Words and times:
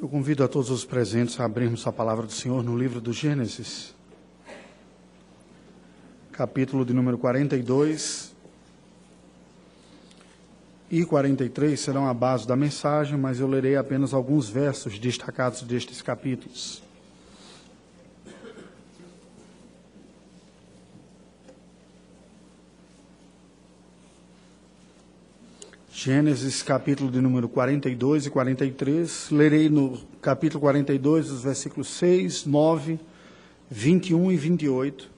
Eu 0.00 0.08
convido 0.08 0.44
a 0.44 0.48
todos 0.48 0.70
os 0.70 0.84
presentes 0.84 1.40
a 1.40 1.44
abrirmos 1.44 1.84
a 1.84 1.90
palavra 1.90 2.24
do 2.24 2.30
Senhor 2.30 2.62
no 2.62 2.78
livro 2.78 3.00
do 3.00 3.12
Gênesis, 3.12 3.92
capítulo 6.30 6.84
de 6.84 6.92
número 6.92 7.18
42 7.18 8.32
e 10.88 11.04
43 11.04 11.78
serão 11.80 12.06
a 12.06 12.14
base 12.14 12.46
da 12.46 12.54
mensagem, 12.54 13.18
mas 13.18 13.40
eu 13.40 13.48
lerei 13.48 13.74
apenas 13.74 14.14
alguns 14.14 14.48
versos 14.48 15.00
destacados 15.00 15.62
destes 15.62 16.00
capítulos. 16.00 16.80
Gênesis 26.00 26.62
capítulo 26.62 27.10
de 27.10 27.20
número 27.20 27.48
42 27.48 28.26
e 28.26 28.30
43. 28.30 29.30
Lerei 29.32 29.68
no 29.68 29.98
capítulo 30.22 30.60
42 30.60 31.28
os 31.28 31.42
versículos 31.42 31.88
6, 31.88 32.46
9, 32.46 33.00
21 33.68 34.30
e 34.30 34.36
28. 34.36 35.10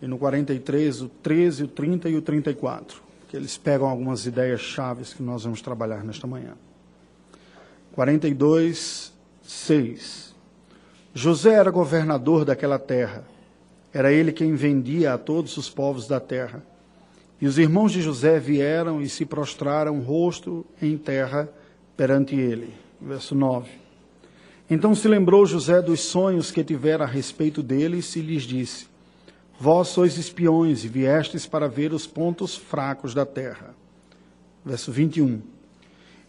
E 0.00 0.06
no 0.06 0.16
43 0.16 1.02
o 1.02 1.08
13, 1.10 1.64
o 1.64 1.68
30 1.68 2.08
e 2.08 2.16
o 2.16 2.22
34. 2.22 3.02
Que 3.28 3.36
eles 3.36 3.58
pegam 3.58 3.86
algumas 3.86 4.24
ideias 4.24 4.62
chaves 4.62 5.12
que 5.12 5.22
nós 5.22 5.44
vamos 5.44 5.60
trabalhar 5.60 6.02
nesta 6.02 6.26
manhã. 6.26 6.54
42, 7.92 9.12
6. 9.42 10.34
José 11.12 11.52
era 11.52 11.70
governador 11.70 12.46
daquela 12.46 12.78
terra. 12.78 13.22
Era 13.92 14.10
ele 14.10 14.32
quem 14.32 14.54
vendia 14.54 15.12
a 15.12 15.18
todos 15.18 15.58
os 15.58 15.68
povos 15.68 16.08
da 16.08 16.18
terra 16.18 16.69
e 17.40 17.46
os 17.46 17.58
irmãos 17.58 17.92
de 17.92 18.02
José 18.02 18.38
vieram 18.38 19.00
e 19.00 19.08
se 19.08 19.24
prostraram 19.24 20.00
rosto 20.00 20.66
em 20.80 20.98
terra 20.98 21.48
perante 21.96 22.36
ele. 22.36 22.74
Verso 23.00 23.34
9. 23.34 23.70
Então 24.68 24.94
se 24.94 25.08
lembrou 25.08 25.46
José 25.46 25.80
dos 25.80 26.00
sonhos 26.00 26.50
que 26.50 26.62
tivera 26.62 27.04
a 27.04 27.06
respeito 27.06 27.62
deles 27.62 28.14
e 28.14 28.20
lhes 28.20 28.42
disse: 28.42 28.86
Vós 29.58 29.88
sois 29.88 30.18
espiões 30.18 30.84
e 30.84 30.88
viestes 30.88 31.46
para 31.46 31.66
ver 31.66 31.94
os 31.94 32.06
pontos 32.06 32.56
fracos 32.56 33.14
da 33.14 33.24
terra. 33.24 33.74
Verso 34.64 34.92
21. 34.92 35.40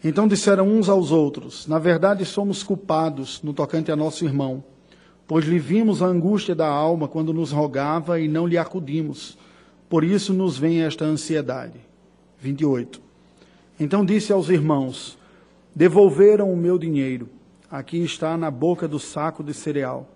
Então 0.02 0.30
disseram 0.30 0.66
uns 0.68 0.88
aos 0.88 1.12
outros: 1.12 1.68
Na 1.68 1.78
verdade 1.78 2.24
somos 2.26 2.64
culpados 2.64 3.42
no 3.44 3.54
tocante 3.54 3.92
a 3.92 3.98
nosso 3.98 4.24
irmão, 4.24 4.64
pois 5.28 5.44
lhe 5.44 5.60
vimos 5.60 6.02
a 6.02 6.06
angústia 6.06 6.56
da 6.56 6.68
alma 6.68 7.08
quando 7.08 7.34
nos 7.34 7.52
rogava 7.52 8.18
e 8.18 8.30
não 8.30 8.48
lhe 8.48 8.58
acudimos 8.58 9.38
por 9.92 10.06
isso 10.06 10.34
nos 10.34 10.58
vem 10.58 10.84
esta 10.84 11.04
ansiedade. 11.04 11.78
28. 12.40 13.02
Então 13.78 14.06
disse 14.06 14.32
aos 14.32 14.48
irmãos: 14.48 15.18
Devolveram 15.76 16.50
o 16.50 16.56
meu 16.56 16.78
dinheiro. 16.78 17.28
Aqui 17.70 18.02
está 18.02 18.38
na 18.38 18.50
boca 18.50 18.88
do 18.88 18.98
saco 18.98 19.44
de 19.44 19.54
cereal. 19.54 20.10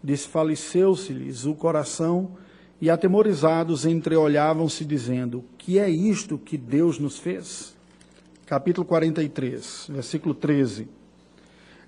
Desfaleceu-se-lhes 0.00 1.46
o 1.46 1.54
coração 1.56 2.30
e, 2.80 2.88
atemorizados, 2.88 3.84
entreolhavam-se, 3.84 4.84
dizendo: 4.84 5.44
Que 5.58 5.80
é 5.80 5.90
isto 5.90 6.38
que 6.38 6.56
Deus 6.56 7.00
nos 7.00 7.18
fez? 7.18 7.74
Capítulo 8.46 8.86
43, 8.86 9.88
versículo 9.90 10.32
13. 10.32 10.86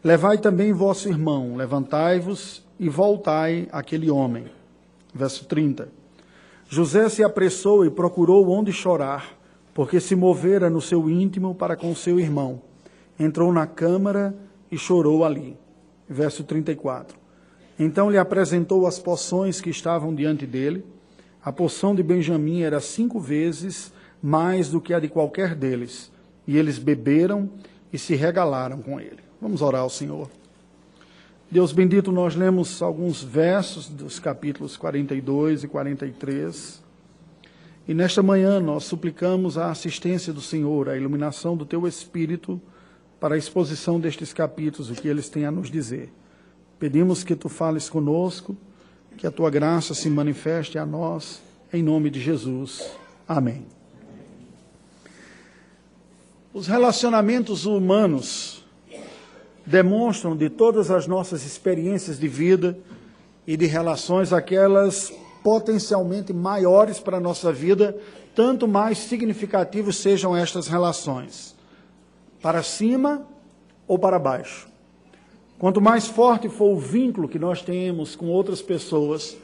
Levai 0.02 0.36
também 0.38 0.72
vosso 0.72 1.08
irmão, 1.08 1.54
levantai-vos 1.54 2.64
e 2.76 2.88
voltai 2.88 3.68
àquele 3.70 4.10
homem. 4.10 4.46
Verso 5.14 5.44
30. 5.44 5.99
José 6.72 7.08
se 7.08 7.24
apressou 7.24 7.84
e 7.84 7.90
procurou 7.90 8.48
onde 8.48 8.72
chorar, 8.72 9.36
porque 9.74 9.98
se 9.98 10.14
movera 10.14 10.70
no 10.70 10.80
seu 10.80 11.10
íntimo 11.10 11.52
para 11.52 11.74
com 11.74 11.92
seu 11.96 12.20
irmão. 12.20 12.62
Entrou 13.18 13.52
na 13.52 13.66
câmara 13.66 14.32
e 14.70 14.78
chorou 14.78 15.24
ali. 15.24 15.58
Verso 16.08 16.44
34. 16.44 17.18
Então 17.76 18.08
lhe 18.08 18.16
apresentou 18.16 18.86
as 18.86 19.00
poções 19.00 19.60
que 19.60 19.69
estavam 19.69 20.14
diante 20.14 20.47
dele. 20.47 20.84
A 21.44 21.50
poção 21.50 21.92
de 21.92 22.04
Benjamim 22.04 22.62
era 22.62 22.78
cinco 22.78 23.19
vezes 23.19 23.92
mais 24.22 24.69
do 24.69 24.81
que 24.81 24.94
a 24.94 25.00
de 25.00 25.08
qualquer 25.08 25.56
deles. 25.56 26.12
E 26.47 26.56
eles 26.56 26.78
beberam 26.78 27.50
e 27.92 27.98
se 27.98 28.14
regalaram 28.14 28.81
com 28.81 29.00
ele. 29.00 29.19
Vamos 29.42 29.60
orar 29.60 29.81
ao 29.81 29.91
Senhor. 29.91 30.31
Deus 31.50 31.72
bendito, 31.72 32.12
nós 32.12 32.37
lemos 32.37 32.81
alguns 32.81 33.25
versos 33.25 33.88
dos 33.88 34.21
capítulos 34.21 34.77
42 34.77 35.65
e 35.65 35.69
43. 35.69 36.81
E 37.88 37.93
nesta 37.93 38.22
manhã 38.22 38.61
nós 38.61 38.84
suplicamos 38.84 39.59
a 39.59 39.69
assistência 39.69 40.33
do 40.33 40.41
Senhor, 40.41 40.88
a 40.88 40.97
iluminação 40.97 41.56
do 41.56 41.66
teu 41.66 41.88
Espírito 41.88 42.61
para 43.19 43.34
a 43.34 43.38
exposição 43.38 43.99
destes 43.99 44.33
capítulos, 44.33 44.91
o 44.91 44.94
que 44.94 45.09
eles 45.09 45.28
têm 45.28 45.44
a 45.44 45.50
nos 45.50 45.69
dizer. 45.72 46.12
Pedimos 46.78 47.25
que 47.25 47.34
tu 47.34 47.49
fales 47.49 47.91
conosco, 47.91 48.56
que 49.17 49.27
a 49.27 49.31
tua 49.32 49.50
graça 49.50 49.93
se 49.93 50.09
manifeste 50.09 50.78
a 50.78 50.87
nós, 50.87 51.43
em 51.72 51.82
nome 51.82 52.11
de 52.11 52.21
Jesus. 52.21 52.93
Amém. 53.27 53.67
Os 56.55 56.69
relacionamentos 56.69 57.67
humanos 57.67 58.59
demonstram 59.70 60.36
de 60.36 60.50
todas 60.50 60.91
as 60.91 61.06
nossas 61.06 61.47
experiências 61.47 62.19
de 62.19 62.26
vida 62.26 62.76
e 63.47 63.56
de 63.56 63.66
relações 63.66 64.32
aquelas 64.32 65.12
potencialmente 65.44 66.32
maiores 66.32 66.98
para 66.98 67.19
a 67.19 67.20
nossa 67.20 67.53
vida, 67.53 67.97
tanto 68.34 68.66
mais 68.66 68.98
significativos 68.98 69.97
sejam 69.97 70.36
estas 70.36 70.66
relações, 70.66 71.54
para 72.42 72.64
cima 72.64 73.25
ou 73.86 73.97
para 73.97 74.19
baixo. 74.19 74.69
Quanto 75.56 75.81
mais 75.81 76.08
forte 76.08 76.48
for 76.48 76.75
o 76.75 76.78
vínculo 76.78 77.28
que 77.28 77.38
nós 77.38 77.62
temos 77.62 78.16
com 78.16 78.26
outras 78.26 78.60
pessoas, 78.60 79.37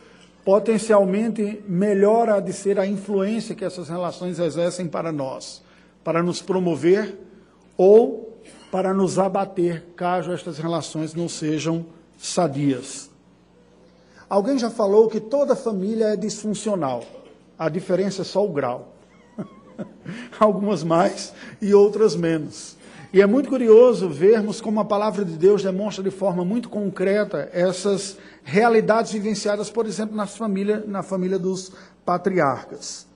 potencialmente 0.45 1.63
melhor 1.69 2.29
há 2.29 2.41
de 2.41 2.53
ser 2.53 2.81
a 2.81 2.87
influência 2.87 3.55
que 3.55 3.65
essas 3.65 3.89
relações 3.89 4.41
exercem 4.41 4.89
para 4.89 5.13
nós, 5.13 5.63
para 6.03 6.21
nos 6.23 6.43
promover 6.43 7.17
ou 7.77 8.36
para 8.71 8.93
nos 8.93 9.19
abater 9.19 9.87
caso 9.97 10.33
estas 10.33 10.59
relações 10.59 11.15
não 11.15 11.29
sejam 11.29 11.87
sadias. 12.19 13.11
Alguém 14.29 14.59
já 14.59 14.71
falou 14.71 15.09
que 15.09 15.21
toda 15.21 15.55
família 15.55 16.07
é 16.07 16.17
disfuncional, 16.17 17.05
a 17.59 17.69
diferença 17.69 18.23
é 18.23 18.25
só 18.25 18.45
o 18.45 18.53
grau. 18.53 18.93
Algumas 20.39 20.83
mais 20.83 21.33
e 21.61 21.73
outras 21.73 22.17
menos. 22.17 22.77
E 23.13 23.23
é 23.23 23.27
muito 23.27 23.49
curioso 23.49 24.11
vermos 24.11 24.61
como 24.61 24.81
a 24.81 24.85
palavra 24.85 25.25
de 25.25 25.39
Deus 25.39 25.63
demonstra 25.63 26.03
de 26.03 26.11
forma 26.11 26.45
muito 26.45 26.69
concreta 26.69 27.49
essas 27.53 28.19
realidades 28.43 29.13
vivenciadas, 29.13 29.71
por 29.71 29.87
exemplo, 29.87 30.15
na 30.15 30.27
família, 30.27 30.85
na 30.87 31.03
família 31.03 31.39
dos 31.39 31.73
patriarcas. 32.05 33.07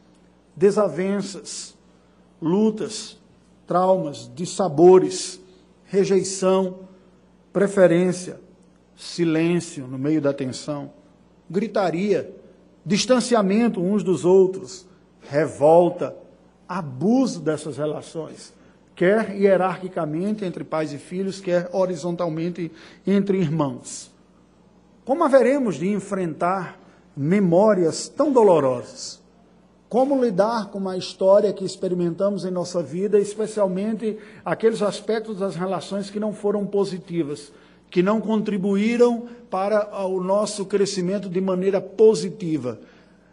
Desavenças, 0.57 1.75
lutas, 2.41 3.20
traumas, 3.71 4.29
dissabores, 4.35 5.41
rejeição, 5.85 6.81
preferência, 7.53 8.41
silêncio 8.97 9.87
no 9.87 9.97
meio 9.97 10.21
da 10.21 10.33
tensão, 10.33 10.91
gritaria, 11.49 12.35
distanciamento 12.85 13.81
uns 13.81 14.03
dos 14.03 14.25
outros, 14.25 14.89
revolta, 15.21 16.17
abuso 16.69 17.39
dessas 17.39 17.77
relações, 17.77 18.53
quer 18.97 19.37
hierarquicamente 19.37 20.45
entre 20.45 20.65
pais 20.65 20.93
e 20.93 20.99
filhos, 20.99 21.41
quer 21.41 21.71
horizontalmente 21.73 22.73
entre 23.07 23.39
irmãos. 23.39 24.11
Como 25.05 25.23
haveremos 25.23 25.77
de 25.77 25.87
enfrentar 25.87 26.77
memórias 27.17 28.09
tão 28.09 28.33
dolorosas? 28.33 29.20
Como 29.91 30.23
lidar 30.23 30.69
com 30.69 30.79
uma 30.79 30.97
história 30.97 31.53
que 31.53 31.65
experimentamos 31.65 32.45
em 32.45 32.51
nossa 32.53 32.81
vida, 32.81 33.19
especialmente 33.19 34.17
aqueles 34.45 34.83
aspectos 34.83 35.39
das 35.41 35.57
relações 35.57 36.09
que 36.09 36.21
não 36.21 36.33
foram 36.33 36.65
positivas, 36.65 37.53
que 37.91 38.01
não 38.01 38.21
contribuíram 38.21 39.27
para 39.51 40.07
o 40.07 40.23
nosso 40.23 40.65
crescimento 40.65 41.29
de 41.29 41.41
maneira 41.41 41.81
positiva. 41.81 42.79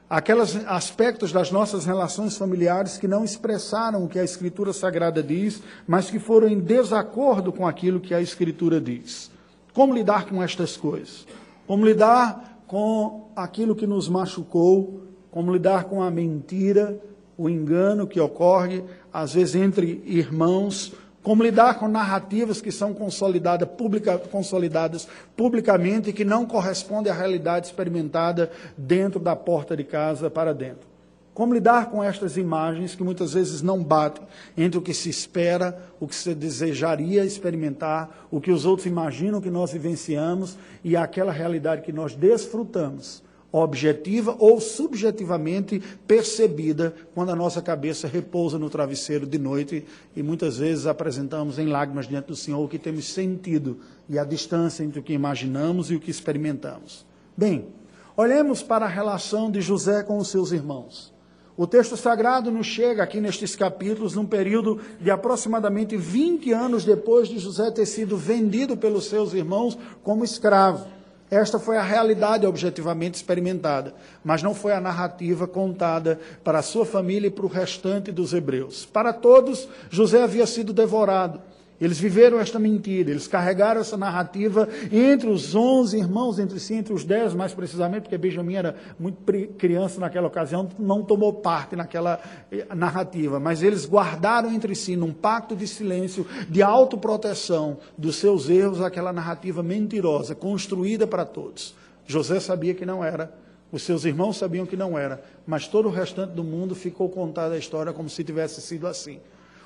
Aqueles 0.09 0.55
aspectos 0.65 1.31
das 1.31 1.51
nossas 1.51 1.85
relações 1.85 2.35
familiares 2.35 2.97
que 2.97 3.07
não 3.07 3.23
expressaram 3.23 4.03
o 4.03 4.09
que 4.09 4.17
a 4.17 4.23
Escritura 4.23 4.73
Sagrada 4.73 5.21
diz, 5.21 5.61
mas 5.87 6.09
que 6.09 6.17
foram 6.17 6.47
em 6.47 6.59
desacordo 6.59 7.53
com 7.53 7.67
aquilo 7.67 7.99
que 7.99 8.15
a 8.15 8.21
Escritura 8.21 8.81
diz. 8.81 9.29
Como 9.75 9.93
lidar 9.93 10.25
com 10.25 10.41
estas 10.41 10.75
coisas? 10.75 11.27
Como 11.67 11.85
lidar 11.85 12.63
com 12.65 13.29
aquilo 13.35 13.75
que 13.75 13.85
nos 13.85 14.09
machucou, 14.09 15.06
como 15.31 15.51
lidar 15.51 15.85
com 15.85 16.01
a 16.01 16.09
mentira, 16.09 16.99
o 17.37 17.49
engano 17.49 18.07
que 18.07 18.19
ocorre, 18.19 18.83
às 19.13 19.33
vezes, 19.33 19.55
entre 19.55 20.01
irmãos, 20.05 20.93
como 21.27 21.43
lidar 21.43 21.77
com 21.77 21.89
narrativas 21.89 22.61
que 22.61 22.71
são 22.71 22.93
consolidadas, 22.93 23.67
publica, 23.67 24.17
consolidadas 24.17 25.07
publicamente 25.35 26.09
e 26.09 26.13
que 26.13 26.23
não 26.23 26.45
correspondem 26.45 27.11
à 27.11 27.15
realidade 27.15 27.67
experimentada 27.67 28.49
dentro 28.77 29.19
da 29.19 29.35
porta 29.35 29.75
de 29.75 29.83
casa 29.83 30.29
para 30.29 30.53
dentro. 30.53 30.87
Como 31.33 31.53
lidar 31.53 31.91
com 31.91 32.03
estas 32.03 32.35
imagens 32.35 32.95
que 32.95 33.03
muitas 33.03 33.33
vezes 33.33 33.61
não 33.61 33.83
batem 33.83 34.25
entre 34.57 34.79
o 34.79 34.81
que 34.81 34.93
se 34.93 35.09
espera, 35.09 35.77
o 35.99 36.07
que 36.07 36.15
se 36.15 36.33
desejaria 36.33 37.23
experimentar, 37.23 38.25
o 38.31 38.41
que 38.41 38.49
os 38.49 38.65
outros 38.65 38.87
imaginam 38.87 39.41
que 39.41 39.51
nós 39.51 39.71
vivenciamos 39.71 40.57
e 40.83 40.95
aquela 40.95 41.31
realidade 41.31 41.83
que 41.83 41.91
nós 41.91 42.15
desfrutamos, 42.15 43.21
objetiva 43.51 44.35
ou 44.39 44.59
subjetivamente 44.59 45.81
percebida, 46.05 46.93
quando 47.13 47.31
a 47.31 47.35
nossa 47.35 47.61
cabeça 47.61 48.07
repousa 48.07 48.59
no 48.59 48.69
travesseiro 48.69 49.25
de 49.25 49.37
noite 49.37 49.85
e 50.15 50.21
muitas 50.21 50.57
vezes 50.57 50.85
apresentamos 50.85 51.57
em 51.57 51.67
lágrimas 51.67 52.07
diante 52.07 52.27
do 52.27 52.35
Senhor 52.35 52.63
o 52.63 52.67
que 52.67 52.77
temos 52.77 53.05
sentido 53.05 53.79
e 54.09 54.19
a 54.19 54.23
distância 54.23 54.83
entre 54.83 54.99
o 54.99 55.03
que 55.03 55.13
imaginamos 55.13 55.89
e 55.89 55.95
o 55.95 55.99
que 55.99 56.11
experimentamos. 56.11 57.05
Bem, 57.35 57.67
olhemos 58.15 58.61
para 58.61 58.85
a 58.85 58.89
relação 58.89 59.49
de 59.49 59.61
José 59.61 60.03
com 60.03 60.17
os 60.17 60.27
seus 60.27 60.51
irmãos. 60.51 61.15
O 61.55 61.65
texto 61.65 61.97
sagrado 61.97 62.51
nos 62.51 62.67
chega 62.67 63.01
aqui 63.01 63.19
nestes 63.19 63.55
capítulos 63.55 64.13
num 64.13 64.27
período 64.27 64.79
de 65.01 65.09
aproximadamente 65.09 65.97
20 65.97 66.51
anos 66.51 66.85
depois 66.85 67.27
de 67.27 67.39
José 67.39 67.71
ter 67.71 67.87
sido 67.87 68.15
vendido 68.15 68.77
pelos 68.77 69.05
seus 69.05 69.33
irmãos 69.33 69.75
como 70.03 70.23
escravo. 70.23 70.96
Esta 71.29 71.59
foi 71.59 71.77
a 71.77 71.83
realidade 71.83 72.45
objetivamente 72.45 73.15
experimentada, 73.15 73.93
mas 74.23 74.41
não 74.41 74.55
foi 74.55 74.71
a 74.71 74.79
narrativa 74.79 75.45
contada 75.45 76.19
para 76.41 76.59
a 76.59 76.63
sua 76.63 76.85
família 76.85 77.27
e 77.27 77.31
para 77.31 77.45
o 77.45 77.49
restante 77.49 78.13
dos 78.13 78.33
hebreus. 78.33 78.85
Para 78.85 79.11
todos, 79.11 79.67
José 79.89 80.23
havia 80.23 80.47
sido 80.47 80.71
devorado. 80.71 81.41
Eles 81.79 81.99
viveram 81.99 82.39
esta 82.39 82.57
mentira, 82.57 83.11
eles 83.11 83.27
carregaram 83.27 83.81
essa 83.81 83.95
narrativa 83.95 84.67
entre 84.91 85.29
os 85.29 85.53
onze 85.53 85.97
irmãos, 85.97 86.39
entre 86.39 86.59
si, 86.59 86.73
entre 86.73 86.91
os 86.91 87.03
dez, 87.03 87.35
mais 87.35 87.53
precisamente, 87.53 88.03
porque 88.03 88.17
Benjamim 88.17 88.55
era 88.55 88.75
muito 88.99 89.21
criança 89.57 89.99
naquela 89.99 90.27
ocasião, 90.27 90.67
não 90.79 91.03
tomou 91.03 91.33
parte 91.33 91.75
naquela 91.75 92.19
eh, 92.51 92.65
narrativa, 92.73 93.39
mas 93.39 93.61
eles 93.61 93.85
guardaram 93.85 94.51
entre 94.51 94.73
si, 94.73 94.95
num 94.95 95.13
pacto 95.13 95.55
de 95.55 95.67
silêncio, 95.67 96.25
de 96.49 96.63
autoproteção 96.63 97.77
dos 97.95 98.15
seus 98.15 98.49
erros, 98.49 98.81
aquela 98.81 99.13
narrativa 99.13 99.61
mentirosa, 99.61 100.33
construída 100.33 101.05
para 101.05 101.25
todos. 101.25 101.75
José 102.07 102.39
sabia 102.39 102.73
que 102.73 102.87
não 102.87 103.03
era, 103.03 103.31
os 103.71 103.83
seus 103.83 104.03
irmãos 104.03 104.37
sabiam 104.37 104.65
que 104.65 104.77
não 104.77 104.97
era, 104.97 105.21
mas 105.45 105.67
todo 105.67 105.89
o 105.89 105.91
restante 105.91 106.31
do 106.31 106.43
mundo 106.43 106.73
ficou 106.73 107.07
contada 107.07 107.53
a 107.53 107.57
história 107.57 107.93
como 107.93 108.09
se 108.09 108.23
tivesse 108.23 108.61
sido 108.61 108.87
assim. 108.87 109.19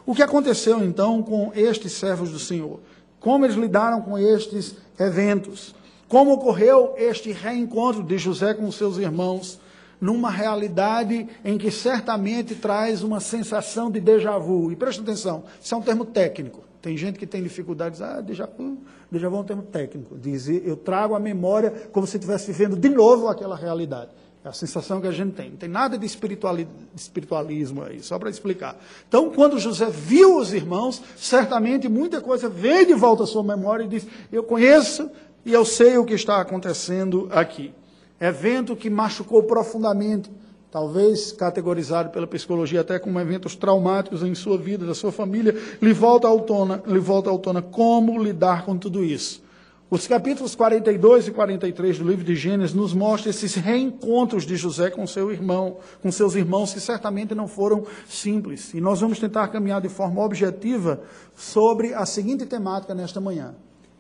O 0.06 0.16
que 0.16 0.24
aconteceu 0.24 0.84
então 0.84 1.22
com 1.22 1.52
estes 1.56 1.94
servos 1.94 2.32
do 2.32 2.40
Senhor? 2.40 2.80
Como 3.20 3.46
eles 3.46 3.56
lidaram 3.56 4.02
com 4.02 4.18
estes 4.18 4.76
eventos? 5.00 5.76
Como 6.08 6.34
ocorreu 6.34 6.96
este 6.98 7.32
reencontro 7.32 8.04
de 8.04 8.18
José 8.18 8.54
com 8.54 8.72
seus 8.72 8.98
irmãos? 8.98 9.60
Numa 10.00 10.32
realidade 10.32 11.28
em 11.46 11.58
que 11.60 11.70
certamente 11.70 12.56
traz 12.56 13.04
uma 13.04 13.20
sensação 13.20 13.92
de 13.92 14.00
déjà 14.00 14.38
vu. 14.40 14.72
E 14.72 14.76
presta 14.76 15.04
atenção, 15.04 15.44
isso 15.62 15.76
é 15.76 15.78
um 15.78 15.82
termo 15.82 16.04
técnico. 16.04 16.64
Tem 16.82 16.98
gente 16.98 17.20
que 17.20 17.28
tem 17.28 17.44
dificuldades, 17.44 18.02
ah, 18.02 18.20
déjà 18.22 18.48
vu, 18.48 18.80
déjà 19.12 19.30
vu 19.30 19.38
é 19.38 19.40
um 19.40 19.44
termo 19.44 19.62
técnico. 19.62 20.18
Diz, 20.18 20.50
eu 20.50 20.76
trago 20.76 21.14
a 21.14 21.20
memória 21.20 21.70
como 21.92 22.08
se 22.08 22.18
estivesse 22.18 22.48
vivendo 22.48 22.76
de 22.76 22.90
novo 22.90 23.28
aquela 23.28 23.56
realidade. 23.56 24.10
É 24.44 24.50
a 24.50 24.54
sensação 24.54 25.00
que 25.00 25.08
a 25.08 25.12
gente 25.12 25.34
tem. 25.34 25.52
Não 25.52 25.58
tem 25.58 25.70
nada 25.70 25.98
de 25.98 26.06
espiritualismo 26.06 27.84
aí, 27.84 28.02
só 28.02 28.18
para 28.18 28.30
explicar. 28.30 28.76
Então, 29.08 29.30
quando 29.30 29.60
José 29.60 29.88
viu 29.90 30.38
os 30.38 30.52
irmãos, 30.52 31.00
certamente 31.16 31.88
muita 31.88 32.20
coisa 32.22 32.50
veio 32.50 32.88
de 32.88 32.96
volta 32.96 33.24
à 33.24 33.28
sua 33.28 33.44
memória 33.44 33.84
e 33.84 33.88
disse: 33.88 34.08
Eu 34.32 34.44
conheço 34.44 35.12
e 35.46 35.54
eu 35.54 35.64
sei 35.64 35.98
o 35.98 36.06
que 36.06 36.16
está 36.16 36.42
acontecendo 36.42 37.30
aqui. 37.32 37.72
Evento 38.20 38.76
que 38.76 38.90
machucou 38.90 39.44
profundamente, 39.44 40.32
talvez 40.72 41.32
categorizado 41.32 42.10
pela 42.10 42.26
psicologia 42.26 42.82
até 42.82 42.98
como 42.98 43.20
eventos 43.20 43.56
traumáticos 43.56 44.24
em 44.24 44.34
sua 44.34 44.58
vida, 44.58 44.88
da 44.88 44.96
sua 44.96 45.12
família, 45.12 45.56
lhe 45.80 45.94
volta 45.94 46.28
à 46.28 46.40
tona, 46.40 46.82
lhe 46.88 47.00
volta 47.00 47.32
à 47.32 47.38
tona 47.38 47.62
como 47.62 48.22
lidar 48.22 48.66
com 48.66 48.76
tudo 48.76 49.04
isso. 49.04 49.44
Os 49.94 50.08
capítulos 50.08 50.56
42 50.56 51.28
e 51.28 51.32
43 51.32 52.00
do 52.00 52.08
livro 52.08 52.24
de 52.24 52.34
Gênesis 52.34 52.74
nos 52.74 52.94
mostram 52.94 53.30
esses 53.30 53.56
reencontros 53.56 54.46
de 54.46 54.56
José 54.56 54.90
com 54.90 55.06
seu 55.06 55.30
irmão, 55.30 55.80
com 56.02 56.10
seus 56.10 56.34
irmãos 56.34 56.74
que 56.74 56.80
certamente 56.80 57.36
não 57.36 57.46
foram 57.46 57.86
simples. 58.08 58.74
E 58.74 58.80
nós 58.80 59.02
vamos 59.02 59.20
tentar 59.20 59.50
caminhar 59.50 59.82
de 59.82 59.90
forma 59.90 60.24
objetiva 60.24 61.04
sobre 61.36 61.94
a 61.94 62.06
seguinte 62.06 62.46
temática 62.46 62.96
nesta 62.96 63.20
manhã: 63.20 63.54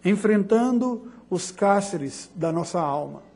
enfrentando 0.05 1.11
os 1.29 1.51
cáceres 1.51 2.31
da 2.33 2.53
nossa 2.53 2.79
alma. 2.79 3.30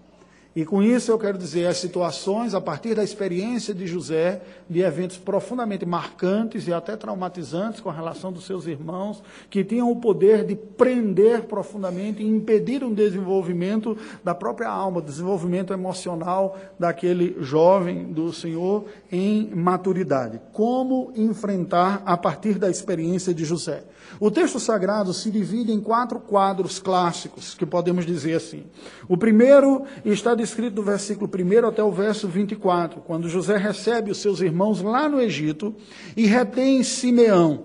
E 0.56 0.63
com 0.63 0.81
isso 0.81 1.12
eu 1.12 1.19
quero 1.19 1.38
dizer 1.38 1.68
as 1.68 1.75
situações, 1.75 2.54
a 2.54 2.62
partir 2.62 2.96
da 2.96 3.04
experiência 3.04 3.74
de 3.74 3.86
José, 3.86 4.42
de 4.69 4.80
eventos 4.80 5.18
profundamente 5.18 5.86
marcantes 5.86 6.66
e 6.66 6.72
até 6.72 6.96
traumatizantes 6.96 7.81
com 7.81 7.90
a 7.90 7.94
relação 7.94 8.31
dos 8.31 8.46
seus 8.46 8.66
irmãos, 8.66 9.22
que 9.50 9.66
tinham 9.66 9.92
o 9.92 9.98
poder 9.98 10.46
de 10.46 10.56
prender 10.56 11.44
profundamente 11.44 12.24
e 12.24 12.28
impedir 12.28 12.86
um 12.86 12.94
desenvolvimento 12.94 13.98
da 14.24 14.34
própria 14.34 14.69
alma, 14.69 15.02
desenvolvimento 15.02 15.74
emocional 15.74 16.58
daquele 16.80 17.36
jovem 17.42 18.06
do 18.13 18.31
Senhor 18.31 18.86
em 19.12 19.50
maturidade. 19.54 20.40
Como 20.54 21.12
enfrentar 21.18 22.01
a 22.06 22.16
partir 22.16 22.58
da 22.58 22.69
experiência 22.69 23.34
de 23.34 23.44
José? 23.44 23.84
O 24.19 24.31
texto 24.31 24.60
sagrado 24.60 25.13
se 25.13 25.30
divide 25.30 25.72
em 25.72 25.81
quatro 25.81 26.19
quadros 26.19 26.80
clássicos, 26.80 27.54
que 27.56 27.66
podemos 27.66 28.06
dizer 28.06 28.36
assim. 28.36 28.63
O 29.10 29.18
primeiro 29.18 29.84
está 30.06 30.36
descrito 30.45 30.75
do 30.75 30.83
versículo 30.83 31.27
1 31.27 31.68
até 31.68 31.83
o 31.83 31.92
verso 31.92 32.27
24, 32.27 33.01
quando 33.01 33.27
José 33.27 33.57
recebe 33.57 34.12
os 34.12 34.19
seus 34.19 34.42
irmãos 34.42 34.80
lá 34.80 35.09
no 35.09 35.19
Egito 35.19 35.75
e 36.15 36.27
retém 36.27 36.83
Simeão. 36.83 37.63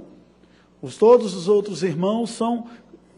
Os, 0.81 0.97
todos 0.97 1.35
os 1.35 1.47
outros 1.47 1.83
irmãos 1.83 2.31
são 2.31 2.67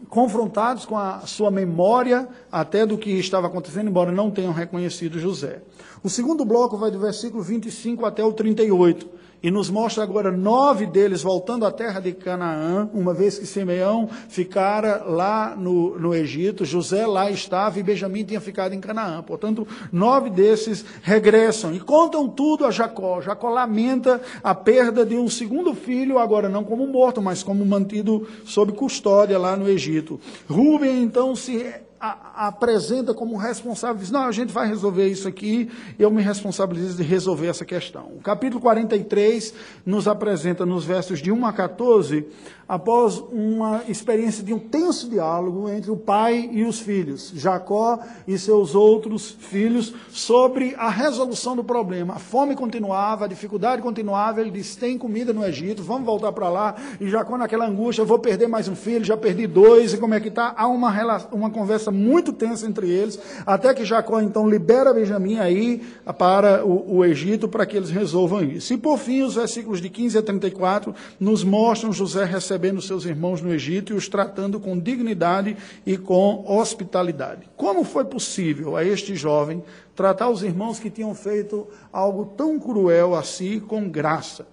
confrontados 0.09 0.85
com 0.85 0.97
a 0.97 1.21
sua 1.21 1.49
memória 1.49 2.27
até 2.51 2.85
do 2.85 2.97
que 2.97 3.09
estava 3.11 3.47
acontecendo, 3.47 3.87
embora 3.87 4.11
não 4.11 4.29
tenham 4.29 4.51
reconhecido 4.51 5.17
José. 5.17 5.61
O 6.03 6.09
segundo 6.09 6.43
bloco 6.43 6.75
vai 6.75 6.91
do 6.91 6.99
versículo 6.99 7.41
25 7.41 8.05
até 8.05 8.21
o 8.21 8.33
38 8.33 9.09
e 9.43 9.51
nos 9.51 9.69
mostra 9.69 10.03
agora 10.03 10.31
nove 10.31 10.85
deles 10.85 11.21
voltando 11.21 11.65
à 11.65 11.71
terra 11.71 11.99
de 11.99 12.13
Canaã, 12.13 12.89
uma 12.93 13.13
vez 13.13 13.37
que 13.37 13.45
Simeão 13.45 14.07
ficara 14.29 15.03
lá 15.05 15.53
no, 15.53 15.99
no 15.99 16.15
Egito, 16.15 16.63
José 16.63 17.05
lá 17.05 17.29
estava 17.29 17.77
e 17.77 17.83
Benjamim 17.83 18.23
tinha 18.23 18.39
ficado 18.39 18.73
em 18.73 18.79
Canaã. 18.79 19.21
Portanto, 19.21 19.67
nove 19.91 20.29
desses 20.29 20.85
regressam 21.01 21.73
e 21.73 21.79
contam 21.81 22.29
tudo 22.29 22.65
a 22.65 22.71
Jacó. 22.71 23.19
Jacó 23.19 23.49
lamenta 23.49 24.21
a 24.41 24.55
perda 24.55 25.05
de 25.05 25.17
um 25.17 25.27
segundo 25.27 25.75
filho, 25.75 26.19
agora 26.19 26.47
não 26.47 26.63
como 26.63 26.87
morto, 26.87 27.21
mas 27.21 27.43
como 27.43 27.65
mantido 27.65 28.25
sob 28.45 28.71
custódia 28.71 29.37
lá 29.37 29.57
no 29.57 29.67
Egito. 29.67 30.21
Rubem 30.47 31.03
então 31.03 31.35
se 31.35 31.82
a, 32.03 32.47
apresenta 32.47 33.13
como 33.13 33.37
responsável, 33.37 33.95
diz: 33.95 34.11
Não, 34.11 34.25
a 34.25 34.31
gente 34.31 34.51
vai 34.51 34.67
resolver 34.67 35.07
isso 35.07 35.25
aqui, 35.25 35.71
eu 35.97 36.11
me 36.11 36.21
responsabilizo 36.21 36.97
de 36.97 37.03
resolver 37.03 37.47
essa 37.47 37.63
questão. 37.63 38.11
O 38.17 38.21
capítulo 38.21 38.59
43 38.59 39.53
nos 39.85 40.05
apresenta 40.05 40.65
nos 40.65 40.83
versos 40.83 41.21
de 41.21 41.31
1 41.31 41.45
a 41.45 41.53
14 41.53 42.27
após 42.67 43.19
uma 43.31 43.83
experiência 43.87 44.43
de 44.43 44.53
um 44.53 44.59
tenso 44.59 45.09
diálogo 45.09 45.69
entre 45.69 45.91
o 45.91 45.97
pai 45.97 46.49
e 46.51 46.63
os 46.63 46.79
filhos, 46.79 47.31
Jacó 47.35 47.99
e 48.27 48.37
seus 48.37 48.73
outros 48.73 49.31
filhos, 49.31 49.93
sobre 50.09 50.73
a 50.77 50.89
resolução 50.89 51.55
do 51.55 51.63
problema. 51.63 52.15
A 52.15 52.19
fome 52.19 52.55
continuava, 52.55 53.25
a 53.25 53.27
dificuldade 53.27 53.81
continuava. 53.81 54.41
Ele 54.41 54.51
disse: 54.51 54.77
tem 54.77 54.97
comida 54.97 55.33
no 55.33 55.45
Egito, 55.45 55.83
vamos 55.83 56.05
voltar 56.05 56.31
para 56.31 56.49
lá. 56.49 56.75
E 56.99 57.07
Jacó, 57.09 57.37
naquela 57.37 57.67
angústia, 57.67 58.03
vou 58.03 58.19
perder 58.19 58.47
mais 58.47 58.67
um 58.67 58.75
filho, 58.75 59.03
já 59.03 59.17
perdi 59.17 59.45
dois, 59.45 59.93
e 59.93 59.97
como 59.97 60.13
é 60.13 60.19
que 60.19 60.29
está? 60.29 60.53
Há 60.55 60.67
uma, 60.67 60.91
uma 61.31 61.49
conversa 61.49 61.91
muito 61.91 62.31
tensa 62.31 62.65
entre 62.65 62.89
eles, 62.89 63.19
até 63.45 63.73
que 63.73 63.85
Jacó 63.85 64.21
então 64.21 64.49
libera 64.49 64.93
Benjamim 64.93 65.37
aí 65.37 65.81
para 66.17 66.65
o, 66.65 66.97
o 66.97 67.05
Egito 67.05 67.47
para 67.47 67.65
que 67.65 67.77
eles 67.77 67.89
resolvam 67.89 68.43
isso. 68.43 68.73
E 68.73 68.77
por 68.77 68.97
fim, 68.97 69.21
os 69.21 69.35
versículos 69.35 69.81
de 69.81 69.89
15 69.89 70.17
a 70.17 70.21
34 70.21 70.95
nos 71.19 71.43
mostram 71.43 71.91
José 71.91 72.23
recebendo 72.23 72.52
recebendo 72.53 72.81
seus 72.83 73.05
irmãos 73.05 73.41
no 73.41 73.51
Egito 73.51 73.93
e 73.93 73.95
os 73.95 74.07
tratando 74.07 74.59
com 74.59 74.77
dignidade 74.77 75.57
e 75.83 75.97
com 75.97 76.45
hospitalidade. 76.47 77.49
Como 77.57 77.83
foi 77.83 78.05
possível 78.05 78.77
a 78.77 78.83
este 78.83 79.15
jovem 79.15 79.63
tratar 79.95 80.29
os 80.29 80.43
irmãos 80.43 80.79
que 80.79 80.91
tinham 80.91 81.15
feito 81.15 81.67
algo 81.91 82.25
tão 82.37 82.59
cruel 82.59 83.15
a 83.15 83.23
si 83.23 83.59
com 83.59 83.89
graça? 83.89 84.45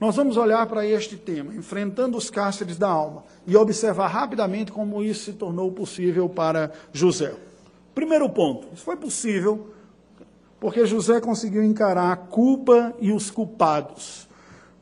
Nós 0.00 0.16
vamos 0.16 0.38
olhar 0.38 0.66
para 0.66 0.86
este 0.86 1.16
tema, 1.16 1.54
enfrentando 1.54 2.16
os 2.16 2.30
cárceres 2.30 2.78
da 2.78 2.88
alma, 2.88 3.24
e 3.46 3.54
observar 3.54 4.08
rapidamente 4.08 4.72
como 4.72 5.02
isso 5.02 5.24
se 5.24 5.32
tornou 5.34 5.70
possível 5.70 6.30
para 6.30 6.72
José. 6.94 7.34
Primeiro 7.94 8.28
ponto: 8.30 8.68
isso 8.72 8.84
foi 8.84 8.96
possível 8.96 9.68
porque 10.58 10.86
José 10.86 11.20
conseguiu 11.20 11.62
encarar 11.62 12.10
a 12.10 12.16
culpa 12.16 12.94
e 12.98 13.12
os 13.12 13.30
culpados. 13.30 14.26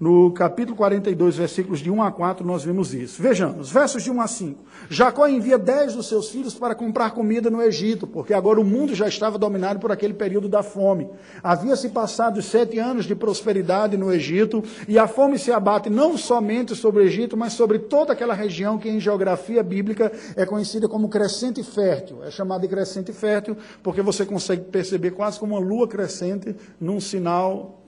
No 0.02 0.32
capítulo 0.32 0.76
42, 0.76 1.37
versículos 1.37 1.78
de 1.78 1.88
1 1.88 2.02
a 2.02 2.11
4, 2.11 2.44
nós 2.44 2.64
vemos 2.64 2.92
isso. 2.92 3.23
Vejamos, 3.23 3.71
versos 3.71 4.02
de 4.02 4.11
1 4.11 4.21
a 4.21 4.26
5. 4.26 4.64
Jacó 4.90 5.28
envia 5.28 5.56
dez 5.56 5.94
dos 5.94 6.09
seus 6.09 6.28
filhos 6.28 6.54
para 6.54 6.75
comprar 6.75 7.12
comida 7.12 7.49
no 7.49 7.62
Egito, 7.62 8.04
porque 8.04 8.35
agora 8.35 8.61
o 8.61 8.64
mundo 8.64 8.97
já 8.97 9.06
estava 9.06 9.38
dominado 9.38 9.78
por 9.78 9.92
aquele 9.92 10.12
período 10.12 10.49
da 10.49 10.61
fome. 10.61 11.09
Havia 11.40 11.76
se 11.76 11.88
passado 11.88 12.42
sete 12.42 12.80
anos 12.80 13.04
de 13.04 13.14
prosperidade 13.14 13.97
no 13.97 14.12
Egito, 14.12 14.64
e 14.88 14.99
a 14.99 15.06
fome 15.06 15.38
se 15.38 15.52
abate 15.52 15.88
não 15.88 16.18
somente 16.18 16.75
sobre 16.75 17.04
o 17.04 17.06
Egito, 17.06 17.37
mas 17.37 17.52
sobre 17.52 17.78
toda 17.78 18.12
aquela 18.12 18.35
região 18.35 18.78
que 18.78 18.88
em 18.88 18.99
geografia 18.99 19.62
bíblica 19.62 20.11
é 20.35 20.44
conhecida 20.44 20.88
como 20.88 21.09
crescente 21.09 21.62
fértil. 21.62 22.25
É 22.25 22.30
chamada 22.32 22.62
de 22.62 22.68
crescente 22.75 23.12
fértil 23.12 23.56
porque 23.85 24.02
você 24.02 24.26
consegue 24.26 24.62
perceber 24.62 25.12
quase 25.12 25.38
como 25.38 25.54
uma 25.54 25.64
lua 25.64 25.87
crescente 25.87 26.56
num 26.80 26.99
sinal 26.99 27.81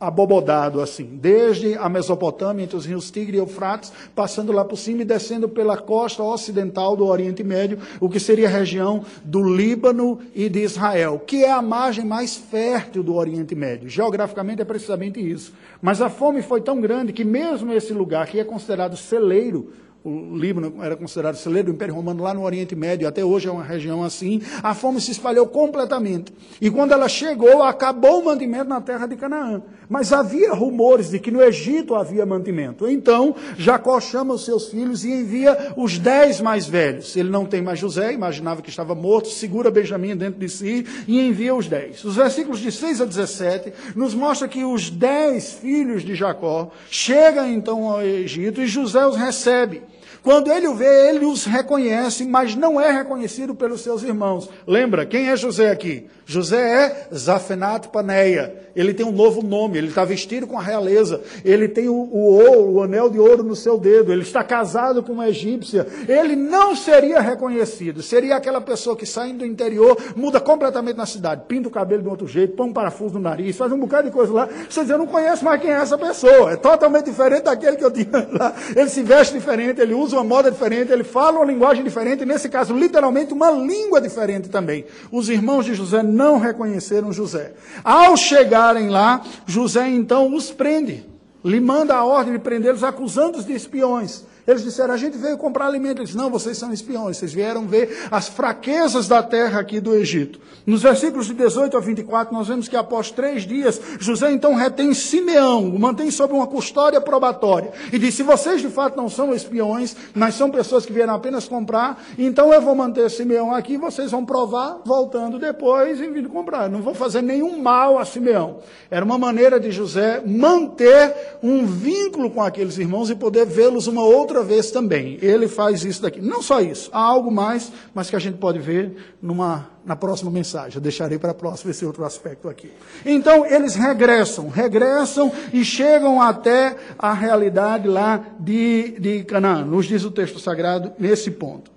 abobodado 0.00 0.80
assim, 0.80 1.04
desde 1.04 1.74
a 1.74 1.86
Mesopotâmia, 1.86 2.64
entre 2.64 2.76
os 2.76 2.86
rios 2.86 3.10
Tigre 3.10 3.36
e 3.36 3.40
Eufrates, 3.40 3.92
passando 4.14 4.50
lá 4.50 4.64
por 4.64 4.76
cima 4.76 5.02
e 5.02 5.04
descendo 5.04 5.46
pela 5.46 5.76
costa 5.76 6.22
ocidental 6.22 6.96
do 6.96 7.04
Oriente 7.04 7.44
Médio, 7.44 7.78
o 8.00 8.08
que 8.08 8.18
seria 8.18 8.48
a 8.48 8.50
região 8.50 9.04
do 9.22 9.42
Líbano 9.42 10.18
e 10.34 10.48
de 10.48 10.60
Israel, 10.60 11.22
que 11.24 11.44
é 11.44 11.52
a 11.52 11.60
margem 11.60 12.04
mais 12.04 12.34
fértil 12.34 13.02
do 13.02 13.14
Oriente 13.14 13.54
Médio. 13.54 13.90
Geograficamente 13.90 14.62
é 14.62 14.64
precisamente 14.64 15.20
isso. 15.20 15.52
Mas 15.82 16.00
a 16.00 16.08
fome 16.08 16.40
foi 16.40 16.62
tão 16.62 16.80
grande 16.80 17.12
que 17.12 17.24
mesmo 17.24 17.70
esse 17.72 17.92
lugar, 17.92 18.26
que 18.26 18.40
é 18.40 18.44
considerado 18.44 18.96
celeiro 18.96 19.70
o 20.02 20.36
Líbano 20.36 20.82
era 20.82 20.96
considerado 20.96 21.36
celeiro 21.36 21.66
do 21.66 21.74
Império 21.74 21.94
Romano 21.94 22.22
lá 22.22 22.32
no 22.32 22.42
Oriente 22.42 22.74
Médio, 22.74 23.06
até 23.06 23.22
hoje 23.22 23.48
é 23.48 23.52
uma 23.52 23.62
região 23.62 24.02
assim. 24.02 24.40
A 24.62 24.74
fome 24.74 25.00
se 25.00 25.10
espalhou 25.10 25.46
completamente. 25.46 26.32
E 26.60 26.70
quando 26.70 26.92
ela 26.92 27.08
chegou, 27.08 27.62
acabou 27.62 28.20
o 28.20 28.24
mantimento 28.24 28.68
na 28.68 28.80
terra 28.80 29.06
de 29.06 29.16
Canaã. 29.16 29.62
Mas 29.90 30.12
havia 30.12 30.54
rumores 30.54 31.10
de 31.10 31.18
que 31.18 31.30
no 31.30 31.42
Egito 31.42 31.94
havia 31.94 32.24
mantimento. 32.24 32.88
Então, 32.88 33.34
Jacó 33.58 34.00
chama 34.00 34.32
os 34.32 34.44
seus 34.44 34.68
filhos 34.68 35.04
e 35.04 35.10
envia 35.10 35.74
os 35.76 35.98
dez 35.98 36.40
mais 36.40 36.66
velhos. 36.66 37.14
Ele 37.16 37.28
não 37.28 37.44
tem 37.44 37.60
mais 37.60 37.78
José, 37.78 38.12
imaginava 38.12 38.62
que 38.62 38.70
estava 38.70 38.94
morto, 38.94 39.28
segura 39.28 39.70
Benjamim 39.70 40.16
dentro 40.16 40.40
de 40.40 40.48
si 40.48 40.86
e 41.06 41.20
envia 41.20 41.54
os 41.54 41.66
dez. 41.66 42.02
Os 42.04 42.16
versículos 42.16 42.60
de 42.60 42.72
6 42.72 43.02
a 43.02 43.04
17 43.04 43.72
nos 43.94 44.14
mostra 44.14 44.48
que 44.48 44.64
os 44.64 44.88
dez 44.88 45.52
filhos 45.54 46.02
de 46.02 46.14
Jacó 46.14 46.70
chegam 46.90 47.46
então 47.48 47.84
ao 47.84 48.00
Egito 48.00 48.62
e 48.62 48.66
José 48.66 49.04
os 49.04 49.16
recebe. 49.16 49.89
Quando 50.22 50.50
ele 50.50 50.68
o 50.68 50.74
vê, 50.74 51.08
ele 51.08 51.24
os 51.24 51.44
reconhece, 51.44 52.24
mas 52.24 52.54
não 52.54 52.80
é 52.80 52.90
reconhecido 52.90 53.54
pelos 53.54 53.80
seus 53.80 54.02
irmãos. 54.02 54.48
Lembra, 54.66 55.06
quem 55.06 55.28
é 55.28 55.36
José 55.36 55.70
aqui? 55.70 56.06
José 56.26 57.08
é 57.10 57.14
Zafenat 57.14 57.88
Paneia. 57.88 58.70
Ele 58.76 58.94
tem 58.94 59.04
um 59.04 59.10
novo 59.10 59.42
nome, 59.42 59.78
ele 59.78 59.88
está 59.88 60.04
vestido 60.04 60.46
com 60.46 60.56
a 60.56 60.62
realeza, 60.62 61.20
ele 61.44 61.66
tem 61.66 61.88
o, 61.88 61.94
o, 61.94 62.18
ouro, 62.18 62.70
o 62.70 62.82
anel 62.82 63.10
de 63.10 63.18
ouro 63.18 63.42
no 63.42 63.56
seu 63.56 63.76
dedo, 63.76 64.12
ele 64.12 64.22
está 64.22 64.44
casado 64.44 65.02
com 65.02 65.12
uma 65.12 65.28
egípcia. 65.28 65.86
Ele 66.08 66.36
não 66.36 66.76
seria 66.76 67.20
reconhecido, 67.20 68.00
seria 68.00 68.36
aquela 68.36 68.60
pessoa 68.60 68.96
que 68.96 69.04
saindo 69.04 69.38
do 69.38 69.46
interior, 69.46 69.96
muda 70.14 70.38
completamente 70.38 70.96
na 70.96 71.06
cidade, 71.06 71.42
pinta 71.48 71.68
o 71.68 71.70
cabelo 71.70 72.02
de 72.02 72.08
outro 72.08 72.28
jeito, 72.28 72.54
põe 72.54 72.68
um 72.68 72.72
parafuso 72.72 73.14
no 73.14 73.20
nariz, 73.20 73.56
faz 73.56 73.72
um 73.72 73.78
bocado 73.78 74.08
de 74.08 74.14
coisa 74.14 74.32
lá. 74.32 74.48
Você 74.68 74.82
diz, 74.82 74.90
eu 74.90 74.98
não 74.98 75.06
conheço 75.06 75.44
mais 75.44 75.60
quem 75.60 75.70
é 75.70 75.74
essa 75.74 75.98
pessoa, 75.98 76.52
é 76.52 76.56
totalmente 76.56 77.06
diferente 77.06 77.42
daquele 77.42 77.76
que 77.76 77.84
eu 77.84 77.90
tinha 77.90 78.28
lá. 78.30 78.54
Ele 78.76 78.88
se 78.88 79.02
veste 79.02 79.34
diferente, 79.34 79.80
ele 79.80 79.94
usa 79.94 80.09
uma 80.12 80.24
moda 80.24 80.50
diferente, 80.50 80.92
ele 80.92 81.04
fala 81.04 81.38
uma 81.38 81.44
linguagem 81.44 81.82
diferente, 81.84 82.24
nesse 82.24 82.48
caso, 82.48 82.74
literalmente, 82.74 83.32
uma 83.32 83.50
língua 83.50 84.00
diferente 84.00 84.48
também. 84.48 84.84
Os 85.10 85.28
irmãos 85.28 85.64
de 85.64 85.74
José 85.74 86.02
não 86.02 86.38
reconheceram 86.38 87.12
José. 87.12 87.52
Ao 87.84 88.16
chegarem 88.16 88.88
lá, 88.88 89.22
José 89.46 89.88
então 89.88 90.34
os 90.34 90.50
prende, 90.50 91.06
lhe 91.44 91.60
manda 91.60 91.94
a 91.94 92.04
ordem 92.04 92.34
de 92.34 92.38
prendê-los, 92.38 92.84
acusando-os 92.84 93.44
de 93.44 93.52
espiões. 93.52 94.24
Eles 94.50 94.64
disseram: 94.64 94.92
A 94.92 94.96
gente 94.96 95.16
veio 95.16 95.38
comprar 95.38 95.66
alimento. 95.66 95.98
Eles 95.98 96.08
disseram: 96.08 96.24
Não, 96.24 96.30
vocês 96.30 96.58
são 96.58 96.72
espiões. 96.72 97.16
Vocês 97.16 97.32
vieram 97.32 97.66
ver 97.66 98.08
as 98.10 98.28
fraquezas 98.28 99.06
da 99.06 99.22
terra 99.22 99.60
aqui 99.60 99.80
do 99.80 99.94
Egito. 99.94 100.40
Nos 100.66 100.82
versículos 100.82 101.26
de 101.26 101.34
18 101.34 101.76
a 101.76 101.80
24, 101.80 102.34
nós 102.34 102.48
vemos 102.48 102.68
que 102.68 102.76
após 102.76 103.10
três 103.10 103.46
dias, 103.46 103.80
José 103.98 104.30
então 104.30 104.54
retém 104.54 104.92
Simeão, 104.92 105.68
o 105.68 105.78
mantém 105.78 106.10
sob 106.10 106.34
uma 106.34 106.46
custódia 106.46 107.00
probatória. 107.00 107.72
E 107.92 107.98
diz: 107.98 108.14
Se 108.14 108.22
vocês 108.22 108.60
de 108.60 108.68
fato 108.68 108.96
não 108.96 109.08
são 109.08 109.32
espiões, 109.32 109.96
mas 110.14 110.34
são 110.34 110.50
pessoas 110.50 110.84
que 110.84 110.92
vieram 110.92 111.14
apenas 111.14 111.46
comprar, 111.46 112.02
então 112.18 112.52
eu 112.52 112.60
vou 112.60 112.74
manter 112.74 113.08
Simeão 113.08 113.54
aqui. 113.54 113.76
Vocês 113.76 114.10
vão 114.10 114.24
provar, 114.24 114.80
voltando 114.84 115.38
depois 115.38 116.00
e 116.00 116.08
vindo 116.08 116.28
comprar. 116.28 116.68
Não 116.68 116.82
vou 116.82 116.94
fazer 116.94 117.22
nenhum 117.22 117.58
mal 117.58 117.98
a 117.98 118.04
Simeão. 118.04 118.58
Era 118.90 119.04
uma 119.04 119.16
maneira 119.16 119.60
de 119.60 119.70
José 119.70 120.20
manter 120.26 121.38
um 121.42 121.64
vínculo 121.64 122.30
com 122.30 122.42
aqueles 122.42 122.78
irmãos 122.78 123.10
e 123.10 123.14
poder 123.14 123.46
vê-los 123.46 123.86
uma 123.86 124.02
outra 124.02 124.39
outra 124.40 124.42
vez 124.42 124.70
também. 124.70 125.18
Ele 125.20 125.46
faz 125.46 125.84
isso 125.84 126.02
daqui. 126.02 126.20
Não 126.20 126.42
só 126.42 126.60
isso, 126.60 126.90
há 126.92 127.00
algo 127.00 127.30
mais, 127.30 127.70
mas 127.94 128.08
que 128.10 128.16
a 128.16 128.18
gente 128.18 128.38
pode 128.38 128.58
ver 128.58 129.14
numa, 129.22 129.68
na 129.84 129.94
próxima 129.94 130.30
mensagem. 130.30 130.76
Eu 130.76 130.80
deixarei 130.80 131.18
para 131.18 131.30
a 131.30 131.34
próxima 131.34 131.70
esse 131.70 131.84
outro 131.84 132.04
aspecto 132.04 132.48
aqui. 132.48 132.70
Então, 133.04 133.46
eles 133.46 133.74
regressam, 133.74 134.48
regressam 134.48 135.30
e 135.52 135.64
chegam 135.64 136.20
até 136.20 136.76
a 136.98 137.12
realidade 137.12 137.86
lá 137.86 138.24
de, 138.38 138.96
de 138.98 139.24
Canaã. 139.24 139.64
Nos 139.64 139.86
diz 139.86 140.04
o 140.04 140.10
texto 140.10 140.38
sagrado 140.38 140.92
nesse 140.98 141.30
ponto. 141.30 141.70